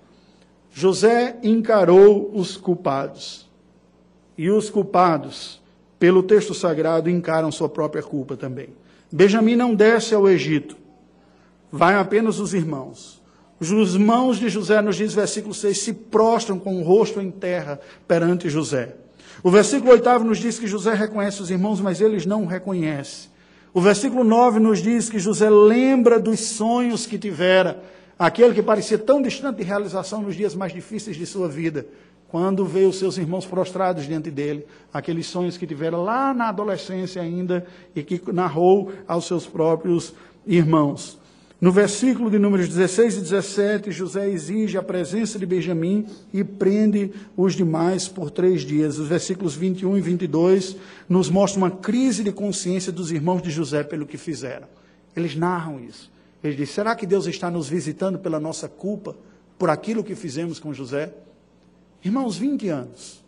José 0.72 1.36
encarou 1.42 2.30
os 2.34 2.56
culpados. 2.56 3.44
E 4.36 4.50
os 4.50 4.68
culpados, 4.68 5.62
pelo 5.98 6.22
texto 6.22 6.54
sagrado, 6.54 7.08
encaram 7.08 7.52
sua 7.52 7.68
própria 7.68 8.02
culpa 8.02 8.36
também. 8.36 8.70
Benjamim 9.12 9.54
não 9.54 9.76
desce 9.76 10.12
ao 10.12 10.28
Egito 10.28 10.83
vai 11.74 11.96
apenas 11.96 12.38
os 12.38 12.54
irmãos. 12.54 13.20
Os 13.58 13.94
irmãos 13.94 14.38
de 14.38 14.48
José, 14.48 14.80
nos 14.80 14.94
diz 14.94 15.12
versículo 15.12 15.52
6, 15.52 15.76
se 15.76 15.92
prostram 15.92 16.56
com 16.56 16.78
o 16.78 16.84
rosto 16.84 17.20
em 17.20 17.32
terra 17.32 17.80
perante 18.06 18.48
José. 18.48 18.94
O 19.42 19.50
versículo 19.50 19.90
8 19.90 20.20
nos 20.20 20.38
diz 20.38 20.56
que 20.56 20.68
José 20.68 20.94
reconhece 20.94 21.42
os 21.42 21.50
irmãos, 21.50 21.80
mas 21.80 22.00
eles 22.00 22.24
não 22.24 22.44
o 22.44 22.46
reconhecem. 22.46 23.28
O 23.72 23.80
versículo 23.80 24.22
9 24.22 24.60
nos 24.60 24.80
diz 24.80 25.10
que 25.10 25.18
José 25.18 25.50
lembra 25.50 26.20
dos 26.20 26.38
sonhos 26.40 27.06
que 27.06 27.18
tivera, 27.18 27.82
aquele 28.16 28.54
que 28.54 28.62
parecia 28.62 28.96
tão 28.96 29.20
distante 29.20 29.56
de 29.56 29.64
realização 29.64 30.22
nos 30.22 30.36
dias 30.36 30.54
mais 30.54 30.72
difíceis 30.72 31.16
de 31.16 31.26
sua 31.26 31.48
vida, 31.48 31.86
quando 32.28 32.64
veio 32.64 32.88
os 32.88 33.00
seus 33.00 33.18
irmãos 33.18 33.46
prostrados 33.46 34.06
diante 34.06 34.30
dele, 34.30 34.64
aqueles 34.92 35.26
sonhos 35.26 35.56
que 35.56 35.66
tivera 35.66 35.96
lá 35.96 36.32
na 36.32 36.50
adolescência 36.50 37.20
ainda 37.20 37.66
e 37.96 38.02
que 38.04 38.20
narrou 38.32 38.92
aos 39.08 39.26
seus 39.26 39.44
próprios 39.44 40.14
irmãos. 40.46 41.23
No 41.64 41.72
versículo 41.72 42.30
de 42.30 42.38
números 42.38 42.68
16 42.68 43.16
e 43.16 43.20
17, 43.22 43.90
José 43.90 44.28
exige 44.28 44.76
a 44.76 44.82
presença 44.82 45.38
de 45.38 45.46
Benjamim 45.46 46.04
e 46.30 46.44
prende 46.44 47.10
os 47.34 47.54
demais 47.54 48.06
por 48.06 48.30
três 48.30 48.60
dias. 48.60 48.98
Os 48.98 49.08
versículos 49.08 49.54
21 49.54 49.96
e 49.96 50.00
22 50.02 50.76
nos 51.08 51.30
mostram 51.30 51.62
uma 51.62 51.70
crise 51.70 52.22
de 52.22 52.30
consciência 52.32 52.92
dos 52.92 53.10
irmãos 53.10 53.40
de 53.40 53.50
José 53.50 53.82
pelo 53.82 54.04
que 54.04 54.18
fizeram. 54.18 54.66
Eles 55.16 55.34
narram 55.34 55.80
isso. 55.80 56.12
Eles 56.42 56.54
dizem: 56.54 56.74
será 56.74 56.94
que 56.94 57.06
Deus 57.06 57.24
está 57.26 57.50
nos 57.50 57.66
visitando 57.66 58.18
pela 58.18 58.38
nossa 58.38 58.68
culpa, 58.68 59.16
por 59.58 59.70
aquilo 59.70 60.04
que 60.04 60.14
fizemos 60.14 60.58
com 60.58 60.74
José? 60.74 61.14
Irmãos, 62.04 62.36
20 62.36 62.68
anos. 62.68 63.24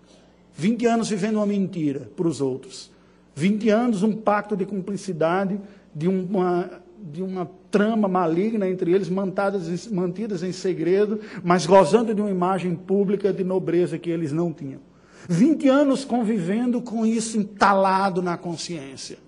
20 0.55 0.85
anos 0.85 1.09
vivendo 1.09 1.37
uma 1.37 1.47
mentira 1.47 2.11
para 2.15 2.29
os 2.29 2.43
outros. 2.43 2.91
20 3.35 3.71
anos 3.71 4.03
um 4.03 4.13
pacto 4.13 4.55
de 4.55 4.67
cumplicidade, 4.67 5.59
de 5.95 6.07
uma 6.07 6.85
de 7.03 7.23
uma 7.23 7.51
trama 7.71 8.09
maligna 8.09 8.69
entre 8.69 8.93
eles, 8.93 9.09
mantadas, 9.09 9.87
mantidas 9.89 10.43
em 10.43 10.53
segredo, 10.53 11.21
mas 11.43 11.67
gozando 11.67 12.15
de 12.15 12.21
uma 12.21 12.31
imagem 12.31 12.75
pública 12.75 13.33
de 13.33 13.45
nobreza 13.45 13.99
que 13.99 14.11
eles 14.11 14.33
não 14.33 14.53
tinham. 14.53 14.81
20 15.29 15.69
anos 15.69 16.05
convivendo 16.05 16.81
com 16.81 17.05
isso 17.05 17.39
entalado 17.39 18.23
na 18.23 18.37
consciência. 18.37 19.19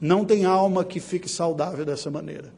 Não 0.00 0.24
tem 0.24 0.44
alma 0.44 0.84
que 0.84 1.00
fique 1.00 1.28
saudável 1.28 1.84
dessa 1.84 2.10
maneira. 2.10 2.52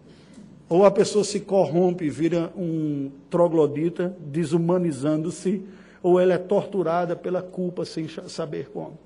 Ou 0.69 0.85
a 0.85 0.91
pessoa 0.91 1.25
se 1.25 1.41
corrompe 1.41 2.09
vira 2.11 2.53
um 2.57 3.11
troglodita, 3.31 4.17
desumanizando-se, 4.21 5.63
ou 6.03 6.19
ela 6.19 6.35
é 6.35 6.39
torturada 6.39 7.15
pela 7.15 7.41
culpa 7.41 7.85
sem 7.85 8.09
saber 8.27 8.71
como. 8.71 8.99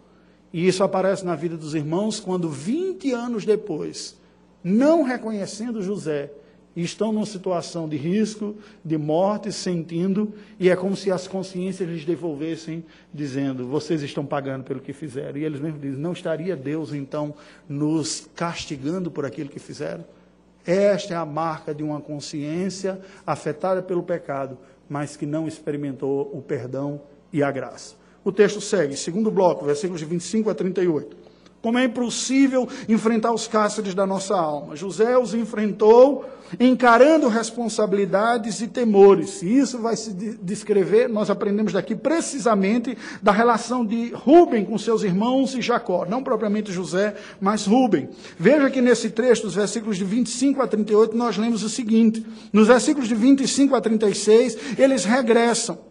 E 0.53 0.67
isso 0.67 0.83
aparece 0.83 1.25
na 1.25 1.37
vida 1.37 1.57
dos 1.57 1.75
irmãos 1.75 2.19
quando, 2.19 2.49
20 2.49 3.13
anos 3.13 3.45
depois, 3.45 4.19
não 4.63 5.03
reconhecendo 5.03 5.83
José, 5.83 6.31
estão 6.77 7.13
numa 7.13 7.27
situação 7.27 7.89
de 7.89 7.97
risco, 7.97 8.55
de 8.85 8.97
morte, 8.97 9.53
sentindo, 9.53 10.33
e 10.59 10.71
é 10.71 10.77
como 10.77 10.97
se 10.97 11.11
as 11.11 11.27
consciências 11.27 11.89
lhes 11.89 12.05
devolvessem, 12.05 12.85
dizendo: 13.13 13.67
vocês 13.67 14.03
estão 14.03 14.25
pagando 14.25 14.65
pelo 14.65 14.81
que 14.81 14.93
fizeram. 14.93 15.39
E 15.39 15.45
eles 15.45 15.61
mesmos 15.61 15.81
dizem: 15.81 15.99
não 15.99 16.13
estaria 16.13 16.57
Deus 16.57 16.93
então 16.93 17.35
nos 17.69 18.29
castigando 18.35 19.11
por 19.11 19.25
aquilo 19.25 19.49
que 19.49 19.59
fizeram? 19.59 20.05
Esta 20.67 21.15
é 21.15 21.17
a 21.17 21.25
marca 21.25 21.75
de 21.75 21.83
uma 21.83 22.01
consciência 22.01 23.01
afetada 23.27 23.83
pelo 23.83 24.03
pecado, 24.03 24.59
mas 24.89 25.17
que 25.17 25.25
não 25.25 25.49
experimentou 25.49 26.31
o 26.33 26.43
perdão 26.43 27.01
e 27.33 27.43
a 27.43 27.51
graça. 27.51 27.95
O 28.23 28.31
texto 28.31 28.61
segue, 28.61 28.97
segundo 28.97 29.31
bloco, 29.31 29.65
versículos 29.65 30.01
de 30.01 30.07
25 30.07 30.51
a 30.51 30.55
38. 30.55 31.30
Como 31.63 31.79
é 31.79 31.85
impossível 31.85 32.69
enfrentar 32.89 33.33
os 33.33 33.47
cárceres 33.47 33.95
da 33.95 34.07
nossa 34.07 34.37
alma. 34.37 34.77
José 34.77 35.17
os 35.19 35.35
enfrentou 35.35 36.25
encarando 36.59 37.29
responsabilidades 37.29 38.61
e 38.61 38.67
temores. 38.67 39.43
E 39.43 39.59
isso 39.59 39.79
vai 39.79 39.97
se 39.97 40.13
descrever, 40.43 41.09
nós 41.09 41.31
aprendemos 41.31 41.73
daqui 41.73 41.95
precisamente 41.95 42.97
da 43.23 43.31
relação 43.31 43.85
de 43.85 44.11
Rubem 44.13 44.65
com 44.65 44.77
seus 44.79 45.03
irmãos 45.03 45.55
e 45.55 45.63
Jacó, 45.63 46.07
não 46.07 46.23
propriamente 46.23 46.73
José, 46.73 47.15
mas 47.41 47.67
Rubem. 47.67 48.09
Veja 48.39 48.71
que 48.71 48.81
nesse 48.81 49.11
trecho, 49.11 49.43
dos 49.43 49.55
versículos 49.55 49.97
de 49.97 50.05
25 50.05 50.63
a 50.63 50.67
38, 50.67 51.17
nós 51.17 51.37
lemos 51.37 51.63
o 51.63 51.69
seguinte: 51.69 52.25
nos 52.53 52.69
versículos 52.69 53.09
de 53.09 53.15
25 53.15 53.75
a 53.77 53.81
36, 53.81 54.57
eles 54.79 55.05
regressam. 55.05 55.90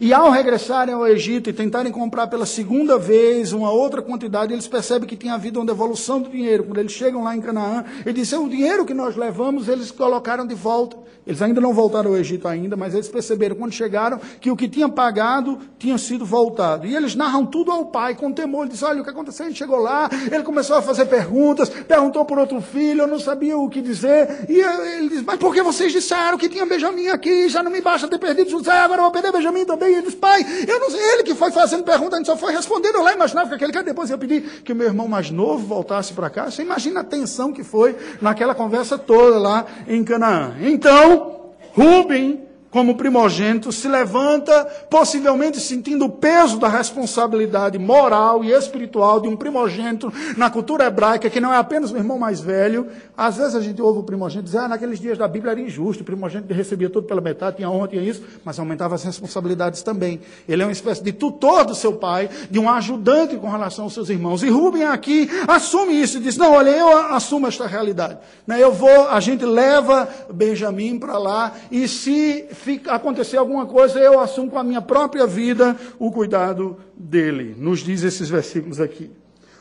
E 0.00 0.12
ao 0.12 0.30
regressarem 0.30 0.94
ao 0.94 1.06
Egito 1.06 1.48
e 1.48 1.52
tentarem 1.52 1.90
comprar 1.90 2.26
pela 2.26 2.44
segunda 2.46 2.98
vez 2.98 3.52
uma 3.52 3.70
outra 3.70 4.02
quantidade, 4.02 4.52
eles 4.52 4.68
percebem 4.68 5.08
que 5.08 5.16
tinha 5.16 5.34
havido 5.34 5.58
uma 5.58 5.66
devolução 5.66 6.20
do 6.20 6.28
dinheiro. 6.28 6.64
Quando 6.64 6.78
eles 6.78 6.92
chegam 6.92 7.24
lá 7.24 7.34
em 7.34 7.40
Canaã, 7.40 7.84
eles 8.04 8.14
dizem, 8.14 8.38
o 8.38 8.48
dinheiro 8.48 8.84
que 8.84 8.94
nós 8.94 9.16
levamos, 9.16 9.66
eles 9.66 9.90
colocaram 9.90 10.46
de 10.46 10.54
volta. 10.54 10.96
Eles 11.26 11.42
ainda 11.42 11.60
não 11.60 11.74
voltaram 11.74 12.10
ao 12.10 12.16
Egito 12.16 12.48
ainda, 12.48 12.74
mas 12.74 12.94
eles 12.94 13.08
perceberam 13.08 13.54
quando 13.54 13.72
chegaram 13.72 14.18
que 14.40 14.50
o 14.50 14.56
que 14.56 14.66
tinha 14.66 14.88
pagado 14.88 15.58
tinha 15.78 15.98
sido 15.98 16.24
voltado. 16.24 16.86
E 16.86 16.96
eles 16.96 17.14
narram 17.14 17.44
tudo 17.44 17.70
ao 17.70 17.86
pai 17.86 18.14
com 18.14 18.32
temor. 18.32 18.62
Ele 18.62 18.72
diz, 18.72 18.82
olha 18.82 19.00
o 19.00 19.04
que 19.04 19.10
aconteceu, 19.10 19.46
gente 19.46 19.58
chegou 19.58 19.78
lá, 19.78 20.08
ele 20.30 20.42
começou 20.42 20.76
a 20.76 20.82
fazer 20.82 21.06
perguntas, 21.06 21.68
perguntou 21.68 22.24
por 22.24 22.38
outro 22.38 22.60
filho, 22.62 23.02
eu 23.02 23.06
não 23.06 23.18
sabia 23.18 23.58
o 23.58 23.68
que 23.68 23.82
dizer. 23.82 24.46
E 24.48 24.58
ele 24.58 25.08
diz, 25.08 25.22
mas 25.22 25.38
por 25.38 25.52
que 25.52 25.62
vocês 25.62 25.92
disseram 25.92 26.38
que 26.38 26.48
tinha 26.48 26.64
Benjamim 26.64 27.08
aqui? 27.08 27.48
Já 27.48 27.62
não 27.62 27.70
me 27.70 27.82
basta 27.82 28.08
ter 28.08 28.18
perdido 28.18 28.48
José, 28.48 28.72
agora 28.72 29.00
eu 29.00 29.04
vou 29.04 29.12
perder 29.12 29.30
Benjamim 29.30 29.66
também 29.66 29.77
também. 29.78 29.94
Ele 29.94 30.02
disse, 30.02 30.16
pai, 30.16 30.44
eu 30.66 30.80
não 30.80 30.90
sei, 30.90 31.00
ele 31.12 31.22
que 31.22 31.34
foi 31.34 31.50
fazendo 31.50 31.84
pergunta, 31.84 32.16
a 32.16 32.18
gente 32.18 32.26
só 32.26 32.36
foi 32.36 32.52
respondendo. 32.52 32.96
Eu 32.96 33.02
lá 33.02 33.12
imaginava 33.12 33.48
que 33.48 33.54
aquele 33.54 33.72
cara 33.72 33.84
depois 33.84 34.10
ia 34.10 34.18
pedir 34.18 34.62
que 34.62 34.72
o 34.72 34.76
meu 34.76 34.86
irmão 34.86 35.08
mais 35.08 35.30
novo 35.30 35.66
voltasse 35.66 36.12
para 36.12 36.28
cá. 36.28 36.50
Você 36.50 36.62
imagina 36.62 37.00
a 37.00 37.04
tensão 37.04 37.52
que 37.52 37.64
foi 37.64 37.96
naquela 38.20 38.54
conversa 38.54 38.98
toda 38.98 39.38
lá 39.38 39.66
em 39.86 40.02
Canaã. 40.04 40.56
Então, 40.60 41.52
Rubem 41.72 42.47
como 42.70 42.96
primogênito, 42.96 43.72
se 43.72 43.88
levanta, 43.88 44.64
possivelmente 44.90 45.58
sentindo 45.58 46.04
o 46.04 46.10
peso 46.10 46.58
da 46.58 46.68
responsabilidade 46.68 47.78
moral 47.78 48.44
e 48.44 48.52
espiritual 48.52 49.20
de 49.20 49.28
um 49.28 49.36
primogênito 49.36 50.12
na 50.36 50.50
cultura 50.50 50.84
hebraica, 50.84 51.30
que 51.30 51.40
não 51.40 51.52
é 51.52 51.56
apenas 51.56 51.90
o 51.90 51.96
irmão 51.96 52.18
mais 52.18 52.40
velho. 52.40 52.86
Às 53.16 53.36
vezes 53.36 53.54
a 53.54 53.60
gente 53.60 53.80
ouve 53.80 54.00
o 54.00 54.02
primogênito 54.02 54.46
dizer, 54.46 54.58
ah, 54.58 54.68
naqueles 54.68 55.00
dias 55.00 55.16
da 55.16 55.26
Bíblia 55.26 55.52
era 55.52 55.60
injusto, 55.60 56.02
o 56.02 56.06
primogênito 56.06 56.52
recebia 56.52 56.90
tudo 56.90 57.06
pela 57.06 57.20
metade, 57.20 57.56
tinha 57.56 57.70
honra, 57.70 57.88
tinha 57.88 58.02
isso, 58.02 58.22
mas 58.44 58.58
aumentava 58.58 58.94
as 58.94 59.02
responsabilidades 59.02 59.82
também. 59.82 60.20
Ele 60.46 60.62
é 60.62 60.66
uma 60.66 60.72
espécie 60.72 61.02
de 61.02 61.12
tutor 61.12 61.64
do 61.64 61.74
seu 61.74 61.94
pai, 61.94 62.28
de 62.50 62.58
um 62.58 62.68
ajudante 62.68 63.36
com 63.36 63.48
relação 63.48 63.84
aos 63.84 63.94
seus 63.94 64.10
irmãos. 64.10 64.42
E 64.42 64.50
Rubem 64.50 64.84
aqui 64.84 65.28
assume 65.46 66.00
isso 66.00 66.18
e 66.18 66.20
diz, 66.20 66.36
não, 66.36 66.52
olha, 66.52 66.70
eu 66.70 67.14
assumo 67.14 67.46
esta 67.46 67.66
realidade. 67.66 68.18
Né, 68.46 68.62
eu 68.62 68.72
vou, 68.72 69.08
a 69.08 69.20
gente 69.20 69.44
leva 69.44 70.08
Benjamim 70.32 70.98
para 70.98 71.18
lá, 71.18 71.52
e 71.70 71.88
se 71.88 72.46
acontecer 72.88 73.36
alguma 73.36 73.66
coisa, 73.66 73.98
eu 73.98 74.20
assumo 74.20 74.50
com 74.50 74.58
a 74.58 74.64
minha 74.64 74.82
própria 74.82 75.26
vida 75.26 75.76
o 75.98 76.10
cuidado 76.10 76.76
dele. 76.96 77.54
Nos 77.56 77.80
diz 77.80 78.02
esses 78.02 78.28
versículos 78.28 78.80
aqui. 78.80 79.10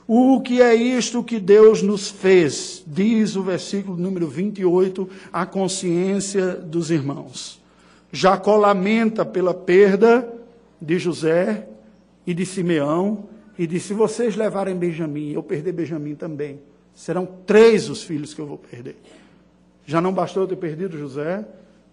O 0.08 0.40
que 0.42 0.62
é 0.62 0.74
isto 0.74 1.24
que 1.24 1.40
Deus 1.40 1.82
nos 1.82 2.10
fez? 2.10 2.84
Diz 2.88 3.36
o 3.36 3.44
versículo 3.44 3.98
número 3.98 4.28
28, 4.28 5.10
a 5.34 5.46
consciência 5.46 6.56
dos 6.56 6.90
irmãos. 6.90 7.62
Jacó 8.12 8.56
lamenta 8.56 9.26
pela 9.26 9.54
perda 9.54 10.34
de 10.82 10.98
José 10.98 11.68
e 12.26 12.34
de 12.34 12.46
Simeão, 12.46 13.26
e 13.58 13.66
diz: 13.66 13.84
se 13.84 13.94
vocês 13.94 14.36
levarem 14.36 14.76
Benjamim, 14.76 15.32
eu 15.32 15.44
perder 15.44 15.72
Benjamim 15.72 16.16
também. 16.16 16.60
Serão 16.94 17.28
três 17.46 17.90
os 17.90 18.04
filhos 18.04 18.34
que 18.34 18.42
eu 18.42 18.46
vou 18.46 18.58
perder. 18.58 18.96
Já 19.86 20.02
não 20.02 20.14
bastou 20.14 20.44
eu 20.44 20.48
ter 20.48 20.56
perdido 20.56 20.98
José, 20.98 21.46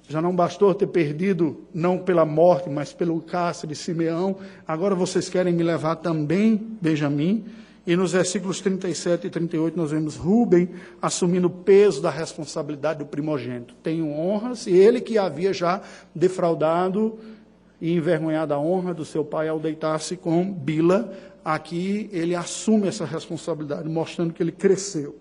já 0.08 0.20
não 0.20 0.34
bastou 0.34 0.74
ter 0.74 0.86
perdido, 0.86 1.64
não 1.72 1.98
pela 1.98 2.24
morte, 2.24 2.68
mas 2.68 2.92
pelo 2.92 3.20
cárcere 3.20 3.72
de 3.72 3.78
Simeão. 3.78 4.36
Agora 4.66 4.94
vocês 4.94 5.28
querem 5.28 5.52
me 5.52 5.62
levar 5.62 5.96
também, 5.96 6.76
Benjamim. 6.80 7.44
E 7.86 7.96
nos 7.96 8.12
versículos 8.12 8.60
37 8.60 9.26
e 9.26 9.30
38 9.30 9.76
nós 9.76 9.90
vemos 9.90 10.16
Rubem 10.16 10.70
assumindo 11.02 11.48
o 11.48 11.50
peso 11.50 12.00
da 12.00 12.10
responsabilidade 12.10 13.00
do 13.00 13.06
primogênito. 13.06 13.74
Tenho 13.82 14.10
honras, 14.10 14.66
e 14.66 14.72
ele 14.72 15.00
que 15.00 15.18
havia 15.18 15.52
já 15.52 15.82
defraudado 16.14 17.18
e 17.80 17.92
envergonhado 17.92 18.54
a 18.54 18.58
honra 18.58 18.94
do 18.94 19.04
seu 19.04 19.24
pai 19.24 19.48
ao 19.48 19.60
deitar-se 19.60 20.16
com 20.16 20.50
Bila, 20.50 21.12
aqui 21.44 22.08
ele 22.10 22.34
assume 22.34 22.88
essa 22.88 23.04
responsabilidade, 23.04 23.86
mostrando 23.86 24.32
que 24.32 24.42
ele 24.42 24.52
cresceu. 24.52 25.18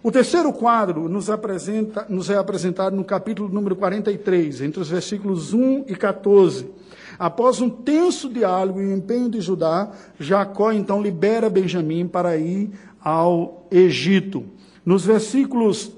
O 0.00 0.12
terceiro 0.12 0.52
quadro 0.52 1.08
nos, 1.08 1.28
apresenta, 1.28 2.06
nos 2.08 2.30
é 2.30 2.36
apresentado 2.36 2.94
no 2.94 3.04
capítulo 3.04 3.48
número 3.48 3.74
43, 3.74 4.60
entre 4.62 4.80
os 4.80 4.88
versículos 4.88 5.52
1 5.52 5.86
e 5.88 5.96
14. 5.96 6.70
Após 7.18 7.60
um 7.60 7.68
tenso 7.68 8.28
diálogo 8.28 8.80
e 8.80 8.92
empenho 8.92 9.28
de 9.28 9.40
Judá, 9.40 9.90
Jacó 10.20 10.70
então 10.70 11.02
libera 11.02 11.50
Benjamim 11.50 12.06
para 12.06 12.36
ir 12.36 12.70
ao 13.02 13.66
Egito. 13.72 14.44
Nos 14.86 15.04
versículos 15.04 15.90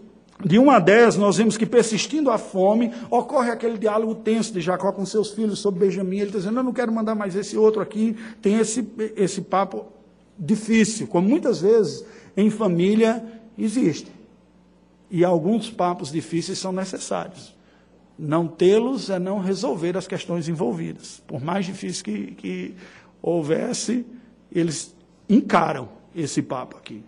de 0.42 0.58
1 0.58 0.70
a 0.70 0.78
10, 0.78 1.18
nós 1.18 1.36
vemos 1.36 1.58
que 1.58 1.66
persistindo 1.66 2.30
a 2.30 2.38
fome, 2.38 2.90
ocorre 3.10 3.50
aquele 3.50 3.76
diálogo 3.76 4.14
tenso 4.14 4.54
de 4.54 4.62
Jacó 4.62 4.92
com 4.92 5.04
seus 5.04 5.30
filhos 5.32 5.58
sobre 5.58 5.84
Benjamim. 5.84 6.16
Ele 6.16 6.26
está 6.28 6.38
dizendo: 6.38 6.58
Eu 6.58 6.64
não 6.64 6.72
quero 6.72 6.90
mandar 6.90 7.14
mais 7.14 7.36
esse 7.36 7.58
outro 7.58 7.82
aqui. 7.82 8.16
Tem 8.40 8.58
esse, 8.58 8.88
esse 9.14 9.42
papo 9.42 9.84
difícil, 10.38 11.06
como 11.06 11.28
muitas 11.28 11.60
vezes 11.60 12.02
em 12.34 12.48
família 12.48 13.22
existe. 13.58 14.10
E 15.10 15.24
alguns 15.24 15.70
papos 15.70 16.10
difíceis 16.10 16.58
são 16.58 16.72
necessários. 16.72 17.54
Não 18.18 18.46
tê-los 18.46 19.10
é 19.10 19.18
não 19.18 19.38
resolver 19.38 19.96
as 19.96 20.06
questões 20.06 20.48
envolvidas. 20.48 21.22
Por 21.26 21.42
mais 21.42 21.66
difícil 21.66 22.04
que, 22.04 22.26
que 22.32 22.74
houvesse, 23.22 24.04
eles 24.52 24.94
encaram 25.28 25.88
esse 26.14 26.42
papo 26.42 26.76
aqui. 26.76 27.02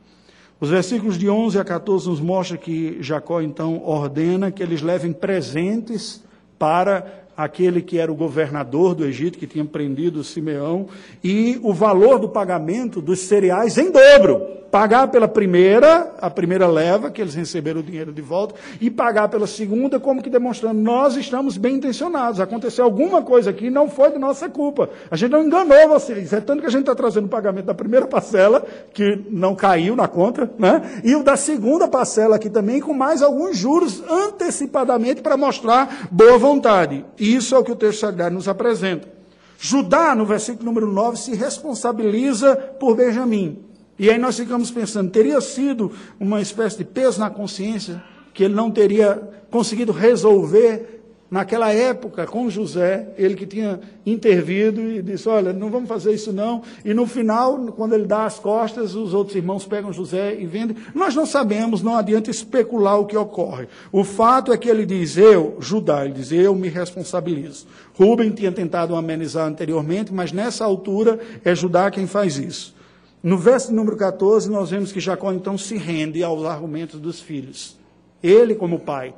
Os 0.59 0.71
versículos 0.71 1.19
de 1.19 1.29
11 1.29 1.59
a 1.59 1.65
14 1.65 2.09
nos 2.09 2.21
mostram 2.21 2.57
que 2.57 3.03
Jacó 3.03 3.41
então 3.41 3.83
ordena 3.85 4.51
que 4.51 4.63
eles 4.63 4.81
levem 4.81 5.13
presentes 5.13 6.23
para 6.57 7.22
aquele 7.37 7.83
que 7.83 7.99
era 7.99 8.11
o 8.11 8.15
governador 8.15 8.95
do 8.95 9.05
Egito, 9.05 9.39
que 9.39 9.47
tinha 9.47 9.65
prendido 9.65 10.23
Simeão, 10.23 10.87
e 11.23 11.59
o 11.63 11.73
valor 11.73 12.19
do 12.19 12.29
pagamento 12.29 13.01
dos 13.01 13.21
cereais 13.21 13.79
em 13.79 13.91
dobro. 13.91 14.63
Pagar 14.73 15.09
pela 15.09 15.29
primeira, 15.29 16.15
a 16.19 16.31
primeira 16.31 16.67
leva, 16.67 17.11
que 17.11 17.21
eles 17.21 17.35
receberam 17.35 17.81
o 17.81 17.83
dinheiro 17.83 18.11
de 18.11 18.23
volta, 18.23 18.55
e 18.81 18.91
pagar 18.91 19.29
pela 19.29 19.47
segunda, 19.47 20.01
como 20.01 20.23
que 20.23 20.31
demonstrando, 20.31 20.81
nós 20.81 21.15
estamos 21.15 21.59
bem 21.59 21.75
intencionados. 21.75 22.41
Aconteceu 22.41 22.83
alguma 22.83 23.21
coisa 23.21 23.51
aqui, 23.51 23.69
não 23.69 23.87
foi 23.91 24.13
de 24.13 24.19
nossa 24.19 24.49
culpa. 24.49 24.89
A 25.11 25.17
gente 25.17 25.31
não 25.31 25.43
enganou 25.43 25.91
vocês. 25.91 26.33
É 26.33 26.41
tanto 26.41 26.61
que 26.63 26.67
a 26.67 26.71
gente 26.71 26.81
está 26.81 26.95
trazendo 26.95 27.27
o 27.27 27.29
pagamento 27.29 27.67
da 27.67 27.75
primeira 27.75 28.07
parcela, 28.07 28.65
que 28.95 29.21
não 29.29 29.55
caiu 29.55 29.95
na 29.95 30.09
conta, 30.09 30.51
né? 30.59 31.03
e 31.05 31.15
o 31.15 31.23
da 31.23 31.37
segunda 31.37 31.87
parcela 31.87 32.37
aqui 32.37 32.49
também, 32.49 32.81
com 32.81 32.95
mais 32.95 33.21
alguns 33.21 33.59
juros 33.59 34.03
antecipadamente 34.09 35.21
para 35.21 35.37
mostrar 35.37 36.09
boa 36.11 36.39
vontade. 36.39 37.05
Isso 37.23 37.55
é 37.55 37.59
o 37.59 37.63
que 37.63 37.71
o 37.71 37.77
texto 37.77 38.01
sagrado 38.01 38.35
nos 38.35 38.49
apresenta. 38.49 39.09
Judá, 39.57 40.13
no 40.13 40.27
versículo 40.27 40.65
número 40.65 40.91
9, 40.91 41.17
se 41.17 41.37
responsabiliza 41.37 42.57
por 42.57 42.97
Benjamim. 42.97 43.61
E 43.97 44.11
aí 44.11 44.19
nós 44.19 44.37
ficamos 44.37 44.73
pensando, 44.73 45.09
teria 45.11 45.41
sido 45.41 45.93
uma 46.19 46.41
espécie 46.41 46.79
de 46.79 46.85
peso 46.85 47.21
na 47.21 47.31
consciência 47.31 48.03
que 48.35 48.43
ele 48.43 48.55
não 48.55 48.73
teria 48.73 49.23
conseguido 49.53 49.93
resolver 49.93 51.02
naquela 51.33 51.73
época 51.73 52.27
com 52.27 52.51
José, 52.51 53.09
ele 53.17 53.35
que 53.35 53.47
tinha 53.47 53.81
intervido 54.05 54.83
e 54.83 55.01
disse: 55.01 55.27
Olha, 55.27 55.51
não 55.51 55.71
vamos 55.71 55.89
fazer 55.89 56.13
isso 56.13 56.31
não. 56.31 56.63
E 56.85 56.93
no 56.93 57.07
final, 57.07 57.57
quando 57.73 57.95
ele 57.95 58.05
dá 58.05 58.27
as 58.27 58.39
costas, 58.39 58.95
os 58.95 59.15
outros 59.15 59.35
irmãos 59.35 59.65
pegam 59.65 59.91
José 59.95 60.37
e 60.39 60.45
vendem. 60.45 60.77
Nós 60.95 61.15
não 61.15 61.25
sabemos, 61.25 61.81
não 61.81 61.97
adianta 61.97 62.31
especular 62.31 63.01
o 63.01 63.07
que 63.07 63.17
ocorre. 63.17 63.67
O 63.91 64.05
fato 64.05 64.53
é 64.53 64.59
que 64.59 64.69
ele 64.69 64.85
diz: 64.85 65.17
Eu, 65.17 65.57
Judá, 65.59 66.05
ele 66.05 66.13
diz: 66.13 66.31
Eu 66.31 66.55
me 66.55 66.69
responsabilizo. 66.69 67.67
Rubem 67.95 68.31
tinha 68.31 68.53
tentado 68.53 68.95
amenizar 68.95 69.49
anteriormente, 69.49 70.13
mas 70.13 70.33
nessa 70.33 70.67
altura 70.67 71.19
é 71.43 71.55
Judá 71.55 71.91
quem 71.91 72.07
faz 72.07 72.37
isso. 72.37 72.75
No 73.23 73.39
verso 73.39 73.73
número 73.73 73.97
14, 73.97 74.51
nós 74.51 74.71
vemos 74.71 74.93
que 74.93 75.01
Jacó 75.01 75.33
então 75.33 75.57
se 75.57 75.79
rende 75.79 76.23
aos 76.23 76.45
argumentos 76.45 77.01
dos 77.01 77.21
filhos. 77.21 77.79
Ele 78.23 78.55
como 78.55 78.81
pai. 78.81 79.15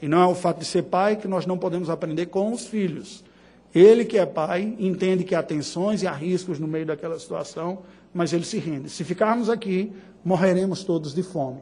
E 0.00 0.08
não 0.08 0.22
é 0.22 0.26
o 0.26 0.34
fato 0.34 0.58
de 0.58 0.64
ser 0.64 0.82
pai 0.82 1.16
que 1.16 1.26
nós 1.26 1.46
não 1.46 1.56
podemos 1.56 1.88
aprender 1.88 2.26
com 2.26 2.52
os 2.52 2.66
filhos. 2.66 3.24
Ele 3.74 4.04
que 4.04 4.18
é 4.18 4.26
pai 4.26 4.74
entende 4.78 5.24
que 5.24 5.34
há 5.34 5.42
tensões 5.42 6.02
e 6.02 6.06
há 6.06 6.12
riscos 6.12 6.58
no 6.58 6.66
meio 6.66 6.86
daquela 6.86 7.18
situação, 7.18 7.80
mas 8.12 8.32
ele 8.32 8.44
se 8.44 8.58
rende. 8.58 8.88
Se 8.88 9.04
ficarmos 9.04 9.50
aqui, 9.50 9.92
morreremos 10.24 10.82
todos 10.84 11.14
de 11.14 11.22
fome. 11.22 11.60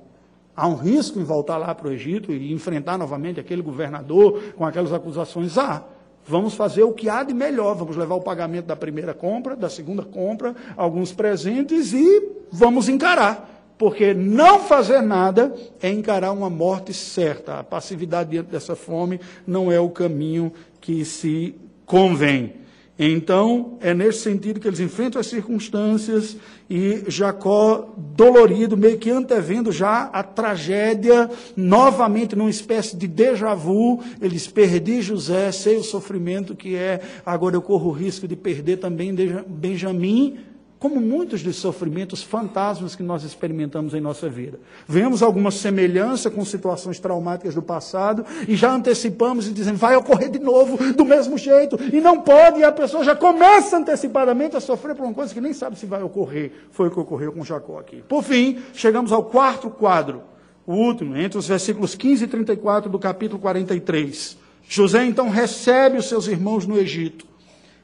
Há 0.57 0.69
um 0.69 0.77
risco 0.77 1.19
em 1.19 1.25
voltar 1.25 1.57
lá 1.57 1.75
para 1.75 1.89
o 1.89 1.93
Egito 1.93 2.33
e 2.33 2.53
enfrentar 2.53 2.97
novamente 2.97 3.41
aquele 3.41 3.63
governador 3.63 4.41
com 4.57 4.65
aquelas 4.65 4.93
acusações? 4.93 5.59
Há. 5.59 5.83
Vamos 6.27 6.55
fazer 6.55 6.85
o 6.85 6.93
que 6.93 7.09
há 7.09 7.23
de 7.23 7.35
melhor. 7.35 7.75
Vamos 7.75 7.97
levar 7.97 8.15
o 8.15 8.21
pagamento 8.21 8.67
da 8.67 8.77
primeira 8.77 9.13
compra, 9.13 9.57
da 9.57 9.69
segunda 9.69 10.03
compra, 10.03 10.55
alguns 10.77 11.13
presentes 11.13 11.93
e 11.93 12.31
vamos 12.51 12.89
encarar. 12.89 13.54
Porque 13.77 14.15
não 14.15 14.61
fazer 14.61 15.01
nada 15.01 15.55
é 15.83 15.91
encarar 15.91 16.33
uma 16.33 16.49
morte 16.49 16.95
certa. 16.95 17.59
A 17.59 17.65
passividade 17.65 18.31
diante 18.31 18.51
dessa 18.51 18.77
fome 18.77 19.21
não 19.47 19.71
é 19.71 19.81
o 19.81 19.91
caminho 19.91 20.53
que 20.81 21.05
se 21.05 21.55
convém. 21.85 22.65
Então, 22.97 23.77
é 23.81 23.93
nesse 23.93 24.21
sentido 24.21 24.61
que 24.61 24.69
eles 24.69 24.79
enfrentam 24.79 25.21
as 25.21 25.27
circunstâncias 25.27 26.37
e 26.71 27.03
Jacó, 27.09 27.93
dolorido, 27.97 28.77
meio 28.77 28.99
que 28.99 29.11
antevendo 29.11 29.73
já 29.73 30.05
a 30.13 30.23
tragédia, 30.23 31.29
novamente 31.57 32.37
numa 32.37 32.49
espécie 32.49 32.97
de 32.97 33.09
déjà 33.09 33.53
vu, 33.53 34.01
eles 34.23 34.47
perdi 34.47 35.03
José, 35.03 35.51
sei 35.51 35.77
o 35.77 35.83
sofrimento 35.83 36.55
que 36.55 36.77
é, 36.77 37.01
agora 37.27 37.57
eu 37.57 37.63
corro 37.63 37.91
o 37.91 37.93
risco 37.93 38.29
de 38.29 38.37
perder 38.37 38.77
também 38.77 39.13
Benjamim, 39.45 40.39
como 40.85 41.01
muitos 41.01 41.43
dos 41.43 41.57
sofrimentos 41.57 42.23
fantasmas 42.23 42.95
que 42.95 43.03
nós 43.03 43.25
experimentamos 43.25 43.95
em 43.95 44.03
nossa 44.03 44.29
vida. 44.29 44.61
Vemos 44.87 45.23
alguma 45.23 45.51
semelhança 45.51 46.31
com 46.31 46.45
situações 46.45 47.01
traumáticas 47.01 47.55
do 47.55 47.63
passado 47.63 48.23
e 48.47 48.55
já 48.55 48.71
antecipamos 48.71 49.49
e 49.49 49.53
dizemos, 49.55 49.81
vai 49.81 49.97
ocorrer 49.97 50.31
de 50.31 50.39
novo, 50.39 50.77
do 50.93 51.03
mesmo 51.07 51.39
jeito, 51.39 51.79
e 51.91 52.03
não 52.03 52.21
pode, 52.21 52.61
e 52.61 52.65
a 52.65 52.71
pessoa 52.71 53.03
já 53.03 53.17
começa 53.17 53.79
antecipadamente 53.79 54.59
a 54.59 54.61
sofrer 54.61 54.95
por 54.95 55.07
uma 55.07 55.15
coisa 55.15 55.33
que 55.33 55.41
nem 55.41 55.55
sabe 55.55 55.79
se 55.79 55.87
vai 55.87 56.03
ocorrer. 56.03 56.53
Foi 56.71 56.89
o 56.89 56.91
que 56.91 57.01
ocorreu 57.01 57.33
com 57.33 57.43
Jacó 57.43 57.79
aqui. 57.79 58.05
Por 58.07 58.23
fim, 58.23 58.59
chegamos 58.75 59.11
ao 59.11 59.25
quarto 59.25 59.71
quadro, 59.71 60.21
o 60.67 60.75
último, 60.75 61.17
entre 61.17 61.39
os 61.39 61.49
versículos 61.49 61.95
15 61.95 62.25
e 62.25 62.27
34 62.27 62.91
do 62.91 62.99
capítulo 62.99 63.41
43. 63.41 64.37
José 64.69 65.03
então 65.07 65.31
recebe 65.31 65.97
os 65.97 66.11
seus 66.11 66.27
irmãos 66.29 66.67
no 66.67 66.77
Egito 66.77 67.27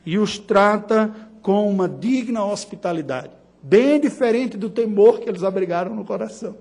e 0.04 0.18
os 0.18 0.38
trata 0.38 1.29
com 1.42 1.68
uma 1.68 1.88
digna 1.88 2.44
hospitalidade, 2.44 3.30
bem 3.62 4.00
diferente 4.00 4.56
do 4.56 4.70
temor 4.70 5.20
que 5.20 5.28
eles 5.28 5.42
abrigaram 5.42 5.94
no 5.94 6.04
coração, 6.04 6.56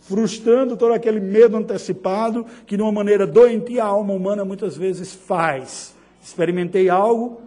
frustrando 0.00 0.76
todo 0.76 0.92
aquele 0.92 1.20
medo 1.20 1.56
antecipado 1.56 2.46
que, 2.66 2.76
de 2.76 2.82
uma 2.82 2.92
maneira 2.92 3.26
doentia, 3.26 3.84
a 3.84 3.88
alma 3.88 4.12
humana 4.12 4.44
muitas 4.44 4.76
vezes 4.76 5.12
faz. 5.12 5.94
Experimentei 6.22 6.88
algo, 6.88 7.40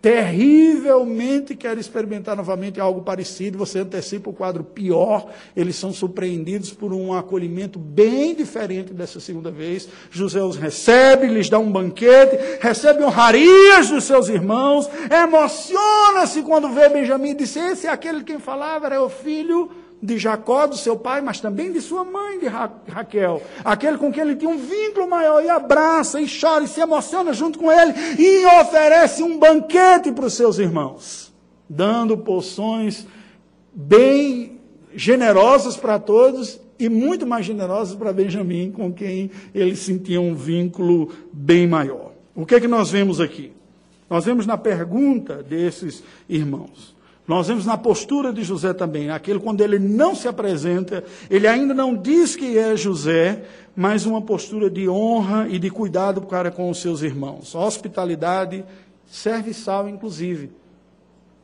terrivelmente 0.00 1.54
quer 1.54 1.76
experimentar 1.76 2.34
novamente 2.36 2.80
algo 2.80 3.02
parecido, 3.02 3.58
você 3.58 3.80
antecipa 3.80 4.30
o 4.30 4.32
quadro 4.32 4.64
pior, 4.64 5.30
eles 5.54 5.76
são 5.76 5.92
surpreendidos 5.92 6.72
por 6.72 6.92
um 6.92 7.12
acolhimento 7.12 7.78
bem 7.78 8.34
diferente 8.34 8.94
dessa 8.94 9.20
segunda 9.20 9.50
vez. 9.50 9.88
José 10.10 10.42
os 10.42 10.56
recebe, 10.56 11.26
lhes 11.26 11.50
dá 11.50 11.58
um 11.58 11.70
banquete, 11.70 12.58
recebe 12.60 13.04
honrarias 13.04 13.90
dos 13.90 14.04
seus 14.04 14.28
irmãos, 14.28 14.88
emociona-se 15.10 16.42
quando 16.42 16.70
vê 16.70 16.88
Benjamim 16.88 17.30
e 17.30 17.34
diz: 17.34 17.54
Esse 17.54 17.86
é 17.86 17.90
aquele 17.90 18.24
quem 18.24 18.38
falava, 18.38 18.86
era 18.86 19.02
o 19.02 19.10
filho 19.10 19.70
de 20.02 20.18
Jacó, 20.18 20.66
do 20.66 20.76
seu 20.76 20.96
pai, 20.96 21.20
mas 21.20 21.40
também 21.40 21.72
de 21.72 21.80
sua 21.80 22.04
mãe, 22.04 22.38
de 22.38 22.46
Ra 22.46 22.70
Raquel. 22.88 23.42
Aquele 23.64 23.98
com 23.98 24.10
quem 24.10 24.22
ele 24.22 24.36
tinha 24.36 24.50
um 24.50 24.58
vínculo 24.58 25.08
maior, 25.08 25.44
e 25.44 25.48
abraça, 25.48 26.20
e 26.20 26.26
chora, 26.26 26.64
e 26.64 26.68
se 26.68 26.80
emociona 26.80 27.32
junto 27.32 27.58
com 27.58 27.70
ele, 27.70 27.92
e 28.18 28.44
oferece 28.60 29.22
um 29.22 29.38
banquete 29.38 30.10
para 30.12 30.26
os 30.26 30.34
seus 30.34 30.58
irmãos, 30.58 31.32
dando 31.68 32.16
porções 32.16 33.06
bem 33.72 34.58
generosas 34.94 35.76
para 35.76 35.98
todos 35.98 36.60
e 36.78 36.88
muito 36.88 37.26
mais 37.26 37.44
generosas 37.44 37.94
para 37.94 38.12
Benjamim, 38.12 38.72
com 38.72 38.90
quem 38.90 39.30
ele 39.54 39.76
sentia 39.76 40.20
um 40.20 40.34
vínculo 40.34 41.12
bem 41.30 41.66
maior. 41.66 42.12
O 42.34 42.46
que 42.46 42.54
é 42.54 42.60
que 42.60 42.66
nós 42.66 42.90
vemos 42.90 43.20
aqui? 43.20 43.52
Nós 44.08 44.24
vemos 44.24 44.46
na 44.46 44.56
pergunta 44.56 45.42
desses 45.42 46.02
irmãos. 46.28 46.96
Nós 47.30 47.46
vemos 47.46 47.64
na 47.64 47.78
postura 47.78 48.32
de 48.32 48.42
José 48.42 48.74
também, 48.74 49.08
aquele 49.08 49.38
quando 49.38 49.60
ele 49.60 49.78
não 49.78 50.16
se 50.16 50.26
apresenta, 50.26 51.04
ele 51.30 51.46
ainda 51.46 51.72
não 51.72 51.94
diz 51.94 52.34
que 52.34 52.58
é 52.58 52.76
José, 52.76 53.44
mas 53.76 54.04
uma 54.04 54.20
postura 54.20 54.68
de 54.68 54.88
honra 54.88 55.46
e 55.48 55.56
de 55.56 55.70
cuidado 55.70 56.22
para 56.22 56.50
com 56.50 56.68
os 56.68 56.82
seus 56.82 57.02
irmãos. 57.02 57.54
Hospitalidade 57.54 58.64
serviçal, 59.06 59.88
inclusive, 59.88 60.50